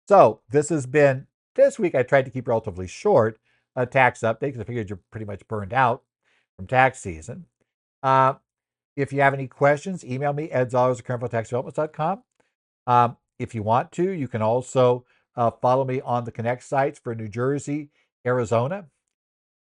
So, 0.08 0.40
this 0.48 0.68
has 0.68 0.86
been 0.86 1.26
this 1.54 1.78
week. 1.78 1.94
I 1.94 2.02
tried 2.02 2.26
to 2.26 2.30
keep 2.30 2.46
relatively 2.46 2.86
short 2.86 3.38
a 3.74 3.86
tax 3.86 4.20
update 4.20 4.40
because 4.40 4.60
I 4.60 4.64
figured 4.64 4.88
you're 4.88 5.00
pretty 5.10 5.26
much 5.26 5.46
burned 5.48 5.74
out 5.74 6.02
from 6.56 6.66
tax 6.66 7.00
season. 7.00 7.46
Uh, 8.02 8.34
if 8.96 9.12
you 9.12 9.20
have 9.20 9.34
any 9.34 9.46
questions, 9.46 10.04
email 10.04 10.32
me, 10.32 10.48
edzollers 10.48 11.00
at 11.00 11.04
currentfederaltaxdevelopments.com. 11.04 12.22
Um, 12.86 13.16
if 13.38 13.54
you 13.54 13.62
want 13.62 13.92
to, 13.92 14.10
you 14.10 14.28
can 14.28 14.42
also 14.42 15.04
uh, 15.36 15.50
follow 15.50 15.84
me 15.84 16.00
on 16.00 16.24
the 16.24 16.32
Connect 16.32 16.62
sites 16.62 16.98
for 16.98 17.14
New 17.14 17.28
Jersey, 17.28 17.90
Arizona, 18.26 18.86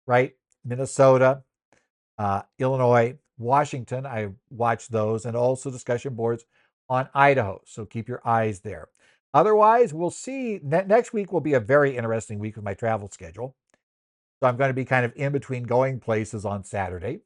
right? 0.06 0.36
Minnesota, 0.66 1.44
uh, 2.18 2.42
Illinois, 2.60 3.18
Washington. 3.38 4.06
I 4.06 4.30
watch 4.50 4.90
those 4.90 5.26
and 5.26 5.38
also 5.38 5.72
discussion 5.72 6.14
boards 6.14 6.44
on 6.90 7.08
Idaho. 7.14 7.62
So 7.66 7.86
keep 7.86 8.10
your 8.10 8.22
eyes 8.26 8.60
there. 8.60 8.90
Otherwise, 9.34 9.94
we'll 9.94 10.12
see. 10.12 10.60
Ne- 10.64 10.86
next 10.86 11.14
week 11.14 11.32
will 11.32 11.42
be 11.42 11.54
a 11.54 11.60
very 11.60 11.96
interesting 11.96 12.40
week 12.40 12.56
with 12.56 12.66
my 12.66 12.74
travel 12.74 13.10
schedule. 13.10 13.56
So 14.42 14.48
I'm 14.48 14.58
going 14.58 14.70
to 14.70 14.76
be 14.76 14.86
kind 14.86 15.06
of 15.06 15.14
in 15.16 15.32
between 15.32 15.64
going 15.64 16.00
places 16.00 16.46
on 16.46 16.64
Saturday 16.64 17.22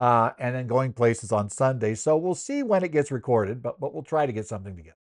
uh, 0.00 0.30
and 0.38 0.54
then 0.54 0.66
going 0.66 0.92
places 0.92 1.32
on 1.32 1.48
Sunday. 1.48 1.94
So 1.94 2.16
we'll 2.16 2.34
see 2.34 2.62
when 2.62 2.82
it 2.82 2.92
gets 2.92 3.10
recorded, 3.10 3.62
but, 3.62 3.80
but 3.80 3.94
we'll 3.94 4.02
try 4.02 4.26
to 4.26 4.32
get 4.32 4.48
something 4.48 4.76
together. 4.76 4.96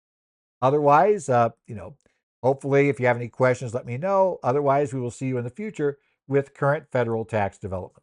Otherwise, 0.62 1.28
uh, 1.28 1.50
you 1.66 1.74
know, 1.74 1.96
hopefully 2.42 2.88
if 2.88 2.98
you 2.98 3.06
have 3.06 3.16
any 3.16 3.28
questions, 3.28 3.74
let 3.74 3.86
me 3.86 3.96
know. 3.96 4.38
Otherwise, 4.42 4.92
we 4.92 5.00
will 5.00 5.10
see 5.10 5.26
you 5.26 5.38
in 5.38 5.44
the 5.44 5.50
future 5.50 5.98
with 6.26 6.54
current 6.54 6.86
federal 6.90 7.24
tax 7.24 7.58
developments. 7.58 7.94